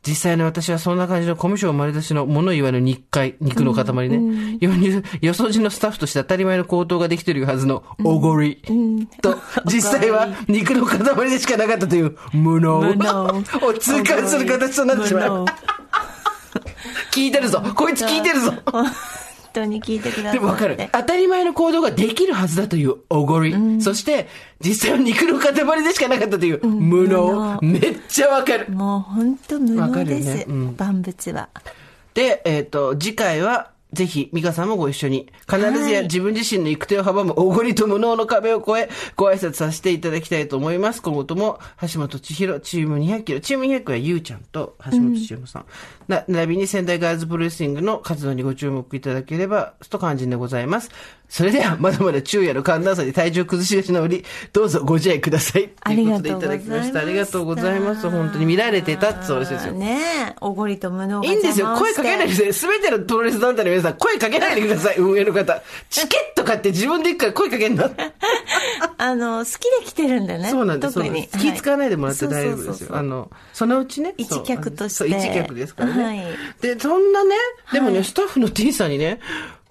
[0.07, 4.59] 実際に私はそんな感じのコミュ障丸出しの物言わぬ日会、肉の塊ね。
[4.59, 8.62] よによそじのスタッフとして当たり前の行動ができているはずのおごり。
[9.20, 9.36] と、
[9.66, 12.80] 実際は肉の塊でしかなかったという無能。
[13.62, 15.44] を痛感する形となってしまう。
[17.12, 17.62] 聞いてるぞ。
[17.74, 18.55] こいつ聞いてるぞ。
[18.66, 18.86] 本
[19.53, 20.38] 当に聞いてくださって。
[20.38, 20.76] でもわかる。
[20.92, 23.55] 当たり前の行動ができるはずだというおごり。
[23.80, 24.28] そして、
[24.61, 27.59] 実際は肉の塊でしかなかったという無能。
[27.62, 28.70] めっちゃわかる。
[28.70, 30.34] もう本当無能です。
[30.36, 31.48] ねうん万物は。
[32.14, 41.03] で、えっ、と、次回は、ぜひ、ミカさんもご一緒に、必ずやはい自分自身の行く手を阻むおごりと無能の壁を越え、ご挨拶させていただきたいと思います。
[41.03, 45.64] 今後とも、橋本千尋、チーム200キロ、チーム200キロはゆうちゃんと橋本千尋さん。
[46.09, 50.91] な、並びに仙台ガールズプロレスリングの活動にご注目いただければ、と肝心でございます。
[51.31, 55.70] それでは、まだまだ昼夜の寒暖差で体重崩しがちな折、どうぞご自愛ください。
[55.81, 57.01] ありがということでいただきました。
[57.01, 57.05] あとうございました。
[57.11, 58.11] りがとうございます。
[58.11, 59.72] 本当に見られてたってそうですよ。
[59.72, 60.01] ね
[60.31, 61.76] え、おごりと無能がいいんですよ。
[61.76, 62.47] 声かけないで。
[62.47, 65.62] で、すべてのプロレス団体の皆さん、声かけないでください、 運営の方。
[65.89, 67.91] チケット買って自分で行くから声かけんな。
[68.99, 70.51] あの、好きで来てるんだよね。
[70.51, 70.95] そうなんです。
[70.95, 71.28] 特に。
[71.28, 72.97] 気使わないでもらって大丈夫ですよ。
[72.97, 74.14] あの、そのうちね。
[74.16, 76.05] 一客としてそう、一客ですからね。
[76.05, 76.20] はい
[76.61, 77.35] で、そんなね、
[77.72, 79.20] でもね、スタッフの T さんにね、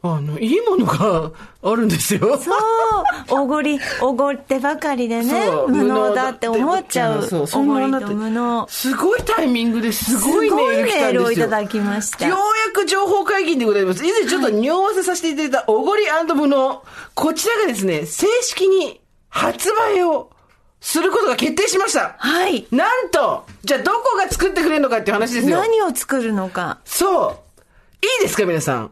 [0.02, 1.32] あの、いいものが
[1.62, 2.38] あるんですよ。
[2.38, 7.24] そう、おごり、おごってばかりでね無能だって思っちゃう。
[7.28, 8.66] そう、そおんなのごりと無能。
[8.70, 10.90] すごいタイミングですごいメール来たんですよ。
[10.90, 14.06] すごいメールをいただきましたようやく情報解禁でございます。
[14.06, 16.82] 以前ちょっと匂わせさせていただいたおごり無能。
[17.14, 20.32] こちらがですね、正式に発売を
[20.80, 22.16] することが決定しました。
[22.18, 22.66] はい。
[22.72, 25.58] なんと、じゃあどこが作ってくれるのかっていう話ですよ。
[25.58, 26.80] 何を作るのか。
[26.86, 28.06] そう。
[28.06, 28.92] いいですか皆さん。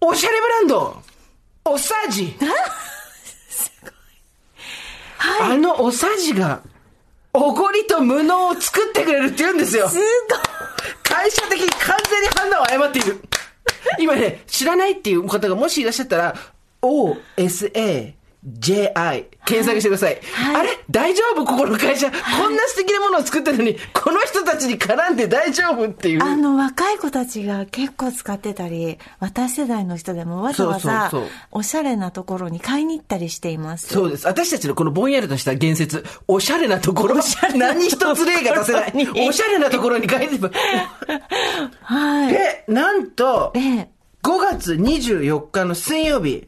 [0.00, 1.02] おしゃれブランド。
[1.64, 2.36] おさじ。
[5.40, 6.62] あのおさじが、
[7.32, 9.88] おごりと無能を作ってくれるって言うんですよ。
[9.88, 10.06] すごい。
[11.02, 13.20] 会社的に完全に判断を誤っている。
[13.98, 16.34] 今ね、知らないっていう方がもしいらっしゃったら、
[16.82, 18.14] OSA、
[18.46, 20.20] JI、検索してください。
[20.54, 20.70] あれ？
[20.90, 21.44] 大丈夫？
[21.44, 26.22] ここの会社、こんな素敵なものを作ってるのに、この人たちに絡んで大丈夫っていう？
[26.22, 33.88] あの、若い子たちが結構使ってたり、私世代の人でもわざわざそうそうそう、おしゃれなところに買いに行ったりしています。
[33.88, 34.26] そうです。
[34.26, 37.16] 私たちのこのぼんやりとした言説、おしゃれなところ、
[37.56, 38.92] 何一つ例が出せない。
[39.28, 40.38] おしゃれなところに書いて
[41.82, 42.32] はい。
[42.32, 43.88] で、なんと、ええ。
[44.22, 46.46] 5月24日の水曜日、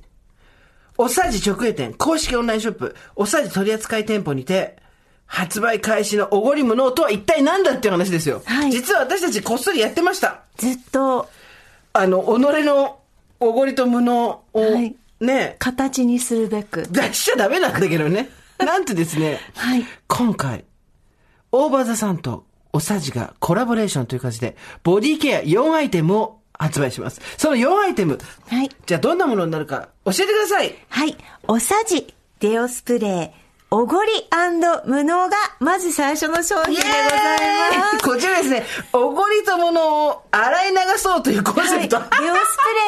[1.03, 4.77] おさじ直営店公式オンラインショップ、おさじ取扱店舗にて、
[5.25, 8.43] 発売開始のおごり無能とは一体何だっていう話ですよ。
[8.45, 10.43] はい実は私たちこっそりやってました。
[10.59, 11.31] ずっと
[11.95, 12.99] あの、己の
[13.41, 16.83] おごりと無能を、はいね、形にするべく。
[16.91, 18.29] 出しちゃダメなんだけどね。
[18.61, 19.87] なんてですね、はい。
[20.07, 20.67] 今回、
[21.51, 22.45] オーバーザさんと
[22.75, 27.21] おさじがコラボレーションという感じで、ボディケア4アイテムを発売します。
[27.39, 28.71] その4アイテム、はい。
[28.87, 30.75] じゃあどんなものになるか教えてください。
[30.89, 31.17] はい。
[31.49, 33.31] おさじ、デオスプレー、
[33.73, 34.11] おごり
[34.85, 38.05] 無能が、まず最初の商品でございます。
[38.05, 41.89] こちらですね、おごりとものを洗い流そうというコンセはい。
[41.89, 41.99] プト。
[41.99, 42.21] デオスプ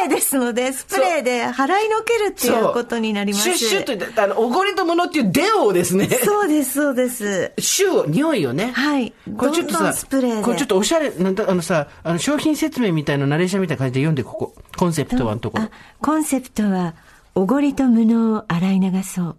[0.01, 3.45] レーですので、スプレーで払いのけるっていうことになります。
[3.45, 7.53] シュッシュッとあの、おごりとものっていうデオをですね、そうです、そうです。
[7.61, 8.73] シュを、匂いをね。
[8.75, 9.13] はい。
[9.37, 10.43] これちょっとさどんどんスプレーで。
[10.43, 14.55] これちょっとおしゃれ、なんだ、あのさ、あの、商品説明みたいなナレーションみたいな感じで読んで、ここ。
[14.77, 15.71] コンセプトはのところあ。
[16.01, 16.95] コンセプトは、
[17.37, 19.37] おごりと無能を洗い流そう。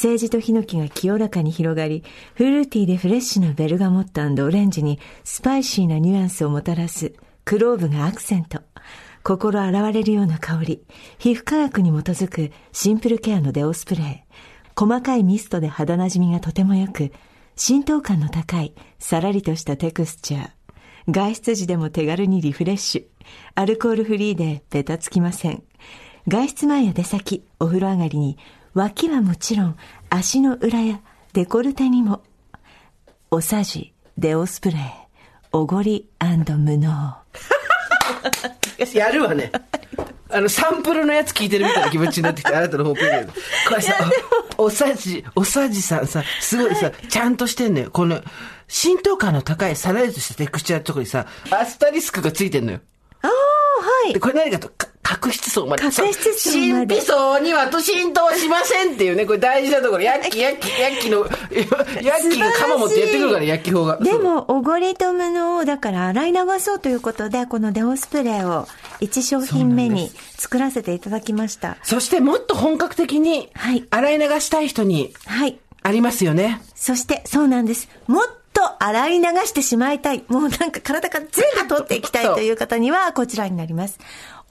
[0.00, 7.12] セージとヒノキが清らかに広がり、フルーティーでフレッシュなベルガモットオレンジにスパイシーなニュアンスをもたらす
[7.44, 8.62] クローブがアクセント。
[9.22, 10.82] 心洗われるような香り。
[11.18, 14.80] 皮膚科学に基づくシンプルケアのデオスプレー。
[14.80, 17.12] 細かいミストで肌なじみがとても良く、
[17.54, 20.50] 浸透感の高いさらりとしたテクスチャー。
[21.10, 23.04] 外出時でも手軽にリフレッシュ。
[23.54, 25.62] アルコールフリーでベタつきません。
[26.26, 28.38] 外出前や出先、お風呂上がりに、
[28.74, 29.76] 脇はもちろん
[30.10, 31.00] 足の裏や
[31.32, 32.22] デコルテにも。
[33.32, 34.80] おさじ、デオスプレー、
[35.52, 37.16] おごり無能。
[38.94, 39.52] やるわね。
[40.28, 43.32] あの、サンプルのやつ聞いてるみたいな気持ちになってきて、あなたのホームページで。
[43.68, 43.94] これさ、
[44.58, 47.90] おさじ、おさじさんさ、すごいさ、ちゃんとしてんのよ。
[47.90, 48.22] この、
[48.68, 52.80] 浸透感の高いさらりとしたテクスチャーのとこにさ、アスタリスクがついてんのよ。
[53.22, 54.14] ああ、はい。
[54.14, 54.70] で、これ何かと、
[55.18, 55.82] 角質層まで。
[55.82, 60.02] 角質層まで神秘層にはと浸透しませんっていうね、これ大事なところ。
[60.02, 61.26] ヤッキー、ヤッキー、ヤッキーの、
[62.02, 63.96] ヤッキーが鎌持ってやってくるから、ヤッキー法が。
[63.96, 68.68] でも、おごりと無能を、だから洗い流そうということで、このデオスプレーを
[69.00, 71.76] 1商品目に作らせていただきました。
[71.82, 75.58] そしてもっと本格的にはい、洗い流したい人に、はい。
[75.82, 76.60] ありますよね。
[76.74, 77.88] そして、そうなんです。
[78.06, 80.24] もっと洗い流してしまいたい。
[80.28, 83.98] もうなんか体から全部取っていきたいという方には、こちらになります。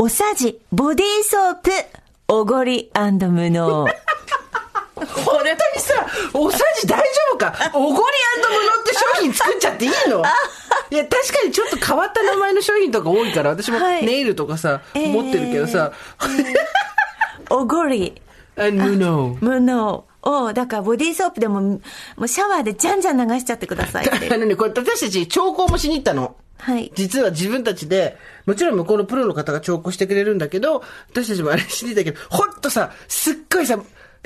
[0.01, 1.71] おさじ、ボディーソープ、
[2.29, 3.85] おごり無能。
[3.85, 3.95] 本
[5.25, 7.53] 当にさ、おさじ大丈夫か？
[7.73, 10.23] おごり無能って商品作っちゃっていいの？
[10.91, 15.91] いや、確かにちょっと変わった名前の商品とか多いから、私もはいネイルとかさ、えー持ってるけどさ、
[17.49, 18.21] おごり、
[18.57, 19.37] あ無能。
[19.41, 21.79] 無能を、だからボディーソープでも、も
[22.19, 24.15] うシャワーでじゃんじゃん流しちゃってくださいあ。
[24.37, 26.35] のね、これ私たち調校もしに行ったの？
[26.59, 26.91] はい。
[26.95, 33.79] 実は自分たちで、もちろん向こうのプロの方が調校してくれるんだけど、私たちもあれしに行ったけど、ほんとさ、すっごいさ、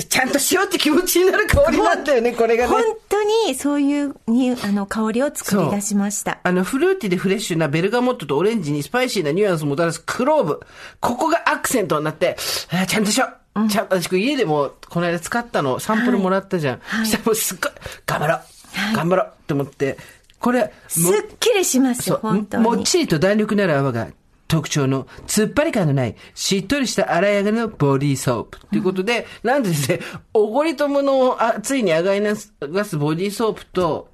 [0.10, 2.84] ちゃんとしようって気持ちになる香りなんだよね、これがね本。
[3.10, 6.40] 当にそういうにあの香りを作り出しました。
[6.42, 10.60] あの、フルーティーでフレッシュなベルガモットとオレンジにスパイシーなニュアンスをもたらすクローブ。
[11.00, 12.36] ここがアクセントになって、
[12.72, 13.70] あーちゃんとしよう。
[13.70, 16.80] ちゃん私これ家でもこの間使ったの、サンプルもらったじゃん。
[16.80, 17.72] はいしたらもうすっごい、
[18.08, 19.98] 頑張ろう、頑張ろうって思って、
[20.44, 22.64] これ、もすっきりしますよ、本当に。
[22.64, 24.08] もっちりと弾力のある泡が
[24.50, 28.60] 特徴の突っ張り感のないしっとりした洗い上がりのボディーソープ。
[28.68, 30.02] ということで、なんとですね、
[30.34, 34.10] おごりとものをあついにあがいなすがすボディーソープと、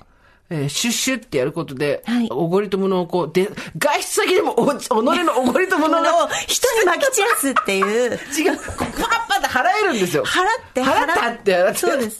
[0.51, 8.11] えーシュッシュってやることで、はいおごりとものをこう、で、外出先でもお、己のおごりともののを 人に撒き散らすっていう。
[8.37, 10.23] 違う、パッパって払えるんですよ。
[10.25, 11.77] 払って、払ったって払って。
[11.79, 12.19] そうです。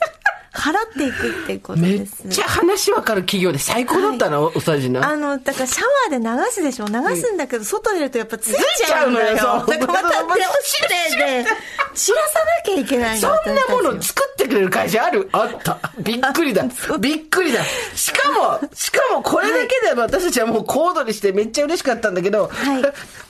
[0.54, 2.28] 払っていくっていうことめっです。
[2.30, 5.08] ちゃ話わかる企業で最高だったな、おおさじな。
[5.08, 9.36] あの、だからシャワーで流すでしょ流すんだけど、外出るとやっぱついちゃうんだよ。
[9.36, 10.28] だからまた手を
[10.62, 11.50] スプレーで
[11.94, 15.30] 散らさなきゃいけないのそんなもの作ってくれる会社ある？
[15.32, 15.80] あった。
[16.00, 16.64] びっくりだ。
[17.00, 17.64] びっくりだ。
[17.96, 22.82] しかも、しかもこれだけで私たちはもう小躍りしてめっちゃ嬉しかったんだけど、はい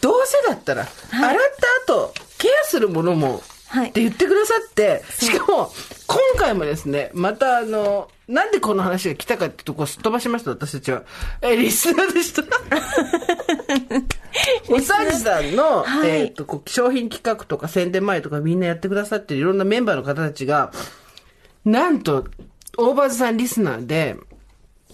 [0.01, 1.35] どうせだったら、洗っ
[1.85, 3.41] た後、ケアするものも、はい
[3.87, 5.71] って言ってくださって、しかも、
[6.07, 11.03] 今回もですね、またあの、なんでこの話が来たかってとこをすっ飛ばしました、私たちは。
[11.41, 12.41] え、リスナーでした？
[14.69, 20.71] おさじさんの、はいえっ、と、こう商品企画とか宣伝前とかみんなやってくださってるいろんなメンバーの方たちが、
[21.65, 22.25] なんと、
[22.77, 24.15] オーバーズさんリスナーで、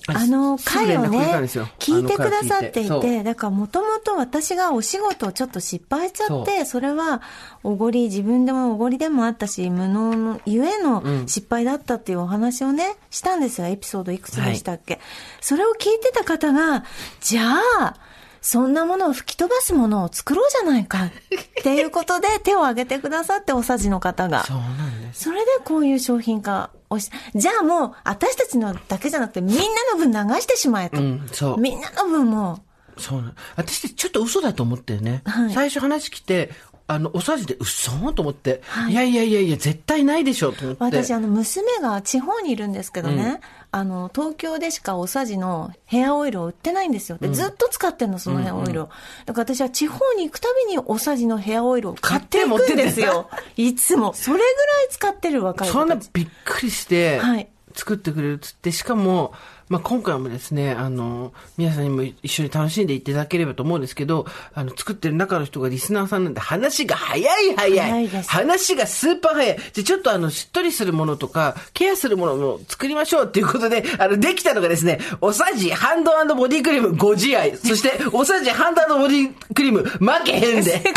[0.07, 1.33] あの回をね
[1.79, 7.21] 聞いてくださっていて、だからもともと私がお仕事をちょっと失敗しちゃって、そそれは
[7.63, 13.67] おごり、自分でもおごりでもあったし、無能のゆえの失敗だったっていうお話をね、したんですよ。
[13.67, 14.99] エピソードいくつでしたっけ、
[15.39, 16.83] それを聞いてた方が、
[17.21, 17.95] じゃあ、
[18.45, 21.11] そんなものを吹き飛ばすものを作ろうじゃないか っ
[21.63, 24.43] ていうことで手を挙げてくださって、おさじの方が。
[24.43, 25.23] そうなんです。
[25.23, 30.97] それでこういう商品化をし、じゃあもう、私たちのだけじゃなくて、みんなの分流してしまえと。
[30.97, 32.59] うんそうみんなの分も、
[32.99, 35.23] そうなん私ちょっと嘘だと思ってよね。
[35.25, 36.51] はい最初話来て、
[36.87, 40.83] あの、おさじで嘘と思って、い、やいやいやいや、絶対ないでしょと思って。
[40.83, 43.41] 私、あの、娘が地方にいるんですけどね、
[43.75, 47.17] あの、東京でしかおさじのヘアオイルを売ってないんですよ。
[47.17, 48.89] で、ずっと使ってんの、そのヘアオイルを。
[49.25, 53.29] だから私は地方に行くたびにおさじのヘアオイルを買っていくんですよ。
[53.57, 54.13] いつも。
[54.13, 54.53] それぐらい
[54.91, 55.97] 使ってる若い子そんな。
[56.13, 59.33] びっくりしてはい、作ってくれるっつって、しかも、
[59.67, 68.07] まあ、今回もですね、あの、皆さんにも一緒に楽しんでいただければと思うんですけど、あの、作ってる中の人がリスナーさんなんで話が早い早い。
[68.27, 69.57] 話がスーパー早い。
[69.73, 77.57] じゃ、ちょっとあの、しっとりするものとか、ケアするものも作りましょうっていうことで、あの、できたのがですね、おさじハンドボディクリームご自愛。
[77.57, 80.79] そして、おさじハンドボディクリーム負けへんで。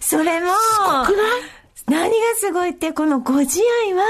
[0.00, 0.46] それも、
[1.06, 1.42] くない？
[1.86, 4.04] 何がすごいって、このご自愛は、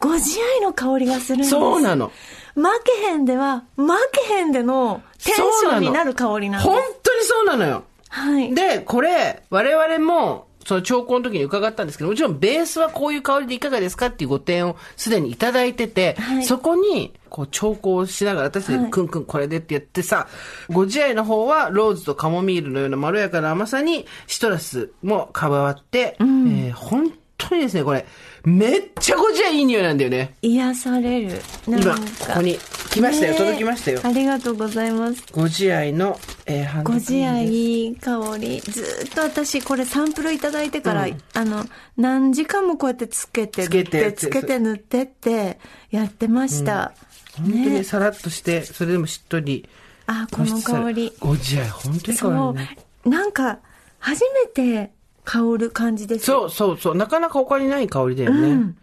[0.00, 1.50] ご自愛の香りがするんです。
[1.50, 2.10] そうなの。
[2.54, 6.70] 負けへんでは、負けへんでのテンションになる香りなんです。
[6.70, 7.84] 本当にそうなのよ。
[8.08, 8.54] はい。
[8.54, 20.28] で、これ、我々も、その聴講の時に伺ったんですけど、もちろんベースはこういう香りでいかがですかっていうご提案をすでにいただいてて、はいそこに、こう、調香をしながら、私はいで、くんくんこれでってやってさ、
[20.70, 28.06] ご自愛の方は、ローズとカモミールのようなまろやかな甘さに、シトラスも加わって、えー本当にですね、これ、
[28.44, 30.36] めっちゃご自愛いい匂いなんだよね。
[30.42, 31.32] 癒される。
[31.66, 32.06] なん今、かこ
[32.36, 32.56] こに
[32.90, 34.00] 来ましたよ、ね届きましたよ。
[34.04, 35.24] ありがとうございます。
[35.32, 38.60] ご自愛の、えーハンドご自クリームです愛いい香り。
[38.60, 41.64] ずーっと私、これサンプルいただいてから、あの、
[41.96, 45.58] 何時間もこうやってつけて、つけてつけて塗ってって
[45.90, 46.92] やってました。
[47.36, 49.68] 本当にさらっとして、それでもしっとり。
[50.06, 51.12] あ、この香り。
[51.18, 52.78] ご自愛、本当に香そりね。
[53.04, 53.08] う。
[53.08, 53.58] なんか、
[53.98, 54.92] 初めて
[55.24, 56.26] 香る感じです。
[56.26, 56.96] そうそうそう。
[56.96, 58.48] なかなか他にない香りだよね。
[58.48, 58.76] うん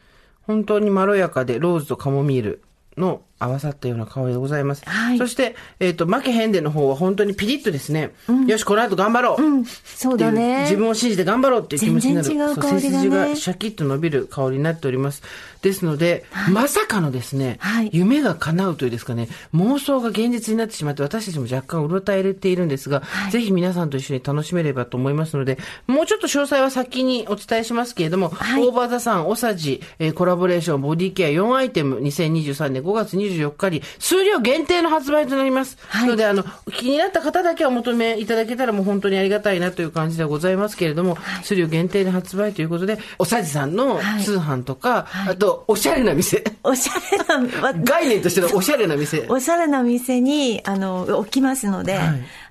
[0.48, 2.64] 本当にまろやかで、ローズとカモミール
[2.98, 4.84] の合わさったような香りでございます。
[4.86, 8.12] はいそして、えっ、と、負けへんでの方は本当にピリッとですね。
[8.48, 10.62] よし、この後頑張ろう、うん、そうだね。
[10.62, 12.28] 自分を信じて頑張ろうっていう気持ちになる。
[12.28, 15.24] 全然違う香りがね背筋がシャキッと伸びる香りになっております。
[15.62, 35.78] ですので、まさかのですね、はい夢が叶うというですかね、妄想が現実になってしまって、私たちも若干うろたえれているんですが、ぜひ皆さんと一緒に楽しめればと思いますので、もうちょっと詳細は先にお伝えしますけれども、はいオーバーザさん、オサジ、えーコラボレーション、ボディケア4アイテム、2023年5月24日に、数量限定の発売となります。
[35.88, 46.44] はいので、あの、気になった方だけお求めいただけたらもう本当にありがたいなという感じでございますけれども、数量限定で発売ということで、おさじさんのはい通販とか、あと、おしゃれな店。
[46.64, 49.26] おしゃれな、わ概念としてのおしゃれな店。
[49.30, 52.00] おしゃれな店に、あの、置きますので、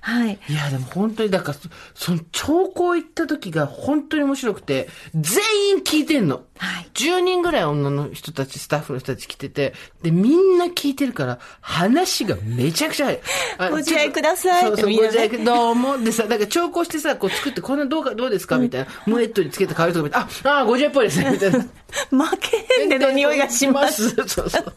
[0.03, 0.39] はいはい。
[0.49, 6.43] いや、でも本当に、だから、そその、兆候行った時が本当に面白くて、全員聞いてんの。
[6.57, 9.73] はい10人ぐらい女の人たち、スタッフの人たち来てて、
[10.03, 13.21] で、みんな聞いてるから、話がめちゃくちゃ早い。
[13.59, 15.97] あ ご自愛くださいそうそう、ご自愛どうも。
[15.97, 18.57] でさ、だから調校してさ、こう作って、こんなどうか、どうですか？
[18.57, 18.87] みたいな。
[19.05, 21.31] ムエットにつけた香りとか見て、あ、あ、ご自愛っぽいですね。
[21.31, 21.59] みたいな。
[22.25, 24.09] 負けへんでの匂いがします。
[24.27, 24.73] そうそう。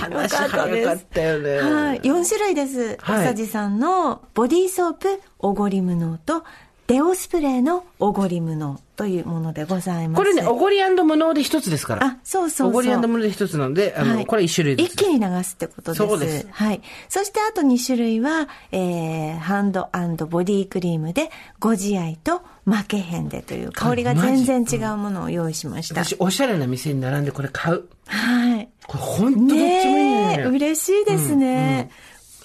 [0.00, 0.64] 話早か
[0.94, 1.58] ったよね。
[1.58, 2.00] はい。
[2.00, 2.96] 4種類です。
[3.00, 6.44] はいおさじさんのボディーソープ、おごり無能と、
[6.86, 10.18] デオスプレーのおごり無能というものでございます。
[10.18, 12.06] これね、おごり無能で一つですから。
[12.06, 12.68] あ、そうそうそう。
[12.68, 14.92] おごり無能で一つなので、あの、はいこれ一種類です。
[14.92, 16.06] 一気に流すってことです。
[16.06, 16.82] そうですはい。
[17.08, 19.88] そしてあと2種類は、えー、ハンド
[20.26, 26.04] ボディクリームで、ご自愛と負けへんでという香りが全然違うものを用意しました。
[26.04, 27.84] 私、おしゃれな店に並んでこれ買う。
[28.06, 28.68] はい。
[28.86, 30.44] これ本当どっちもいいねえ、ね。
[30.44, 31.90] 嬉しいですね。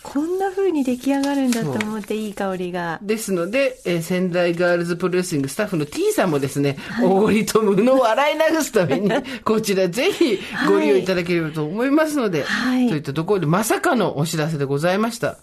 [0.01, 2.99] こんな風に出来上がるんだと思っていい香りが。
[3.01, 9.09] ですので、えー仙台ガールズプロレスリングスタッフの T さんもですね、おごりと無能を洗い流すために、
[9.43, 15.37] こちらぜひご利用いただければと思いますので、はいといったところでまさかのお知らせでございました。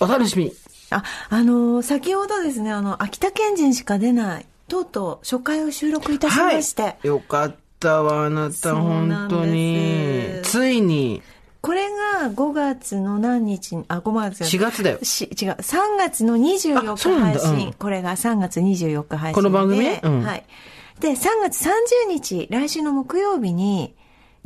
[0.00, 0.52] お楽しみに。
[0.90, 7.06] あ、あのー先ほどですね、あの、秋田県人しか出ない、とうとう初回を収録いたしまして、はい。
[7.06, 7.56] よかった
[8.02, 11.22] わ、あなた、本当についに、
[11.60, 14.98] これが5月の何日に、あ、5月4月だよ。
[15.02, 17.72] し違う、3月の24あそう日なんだうん配信。
[17.72, 19.34] これが3月24日配信で。
[19.34, 19.80] この番組？
[19.80, 20.44] ねうんはい。
[21.00, 21.70] で、3月30
[22.08, 23.94] 日、来週の木曜日に、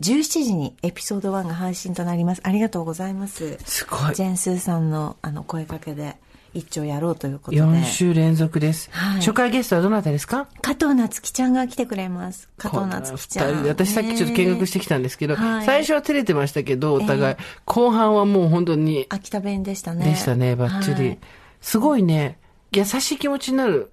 [0.01, 2.41] 17時にエピソード1が配信となります。
[2.43, 3.59] ありがとうございます。
[3.67, 4.23] すごいジ。
[4.23, 6.17] ェンスーさんのあの声かけで
[6.55, 7.63] 一丁やろうということで。
[7.63, 8.91] 4週連続です。
[8.93, 10.49] はい初回ゲストはどなたですか？
[10.63, 12.49] 加藤夏樹ちゃんが来てくれます。
[12.59, 13.67] 加藤夏樹ちゃん。
[13.67, 17.37] 私さっきちょっと見学してきたんですけど、はい最初は照れてましたけど、お互い。
[17.65, 20.05] 後半はもう本当に、秋田弁でしたね。
[20.05, 21.09] でしたね、バッチリ。
[21.09, 21.19] はい
[21.61, 22.39] すごいね、
[22.73, 23.93] 優しい気持ちになる。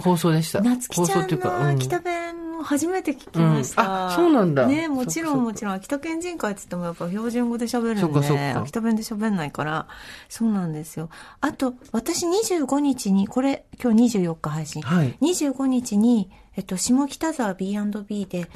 [0.00, 0.60] 放送でした。
[0.60, 3.82] 夏樹ちゃん放送っていうか、の秋田弁を初めて聞きました。
[3.82, 9.88] うんあそうなんだねもちろんもちろん秋田県人会って言ってもやっぱ標準語で喋るんで、そっかそっか秋田弁で喋んないから、
[10.28, 11.08] そうなんですよ。
[11.40, 14.82] あと、私25日に、これ今日24日配信。
[14.82, 18.48] はい25日に、えっと、下北沢 B&B で。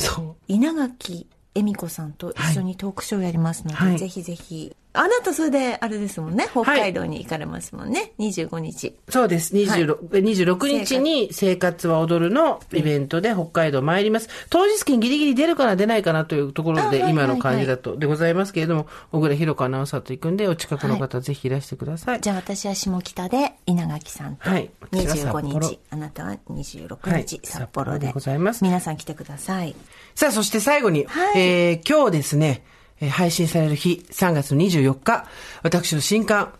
[0.49, 4.75] 稲垣恵美子さんと一緒にトークショーやりますので、はいぜひぜひ。
[4.93, 8.97] あなたそれで、あれですもんね、北海道に行かれますもんね、25日。
[9.09, 9.55] そうです。
[9.55, 14.29] 26, 26日に生活は踊るのイベントで北海道参ります。
[14.51, 22.21] 当日券ギリギリ出るかな出ないかなというところで今の感じだとでございますけれども、小倉弘子アナウンサーと行くんでお近くの方ぜひいらしてください。
[22.21, 24.71] じゃあ私は下北で稲垣さんとはい。
[24.91, 25.69] 私は札25幌。
[25.69, 28.65] 日、あなたは26はい日、札幌で札幌でございます。
[28.65, 29.77] 皆さん来てください。
[30.17, 31.41] さあ、そして最後に、はい。
[31.41, 32.65] えー今日ですね、
[33.01, 35.27] えー配信される日、3月の24日、
[35.63, 36.53] 私の新刊、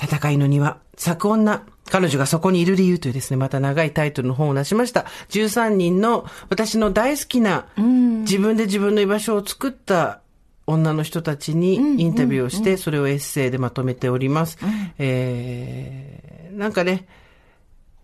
[0.00, 5.06] 戦いの庭、作女、彼女がそこにいる理由というですね、また長いタイトルの本を出しました。
[5.30, 10.20] 13人の私の大好きな、自分で自分の居場所を作った
[10.66, 14.58] 女の人たちにインタビューをして、それをエッセイでまとめております。
[14.98, 17.06] えー、なんかね、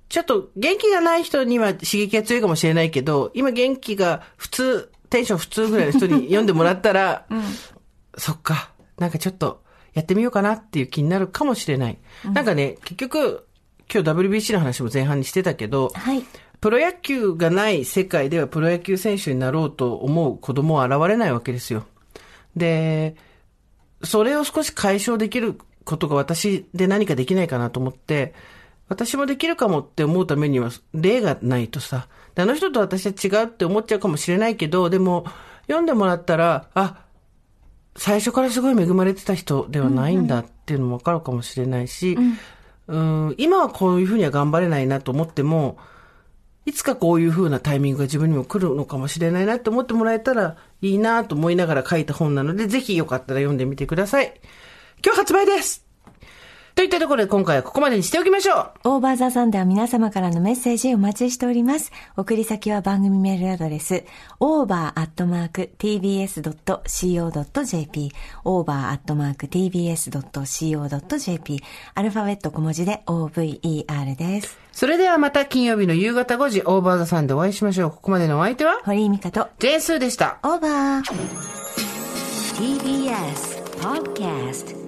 [0.08, 7.26] ちょっと元気がない人には刺激が強いかもしれないけど、今元気が普通、テンション普通ぐらいの人に読んでもらったら、
[8.16, 9.62] そっか、なんかちょっと
[9.94, 11.98] やってみようかなっていう気になるかもしれない。
[12.24, 13.46] なんかね、結局、
[13.92, 16.24] 今日 WBC の話も前半にしてたけど、はい。
[16.60, 21.86] プロ野球がない世界ではプロ野球選手になろうと思う子供は現れないわけですよ。
[22.56, 23.16] で、
[24.02, 28.34] それを少し解消できることが私で何かできないかなと思って、
[28.88, 35.24] 私もできるかもって思うためには例がないとさ、であの人と私は違うって思っちゃうかもしれないけど、でも
[35.62, 37.05] 読んでもらったら、あ、
[37.96, 42.18] 最初からすごい恵まれてた人ではないんだっていうのもわかるかもしれないし、
[42.88, 45.78] うん、今はこういうふうには頑張れないなと思っても、
[46.66, 54.40] いつかこういう風なタイミングが自分にも来るのかもしれないなって思ってもらえたらいいなと思いながら書いた本なので、ぜひよかったら読んでみてください。
[55.04, 55.85] 今日発売です
[56.76, 61.90] といったところで今回はここまでにしておきましょうオーバーザさんでは皆様からのメッセージお待ちしております。
[62.18, 64.04] 送り先は番組メールアドレス、
[64.40, 64.92] over.tbs.co.jp、
[68.44, 69.22] over.tbs.co.jp、
[71.94, 74.58] アルファベット小文字で over です。
[74.72, 77.90] それではまた金曜日の夕方5時、オーバーザさんでお会いしましょう。
[77.90, 80.40] ここまでのお相手は、堀井美香と、ジェスーでした。
[80.42, 81.02] オーバー
[82.58, 84.85] TBS Podcast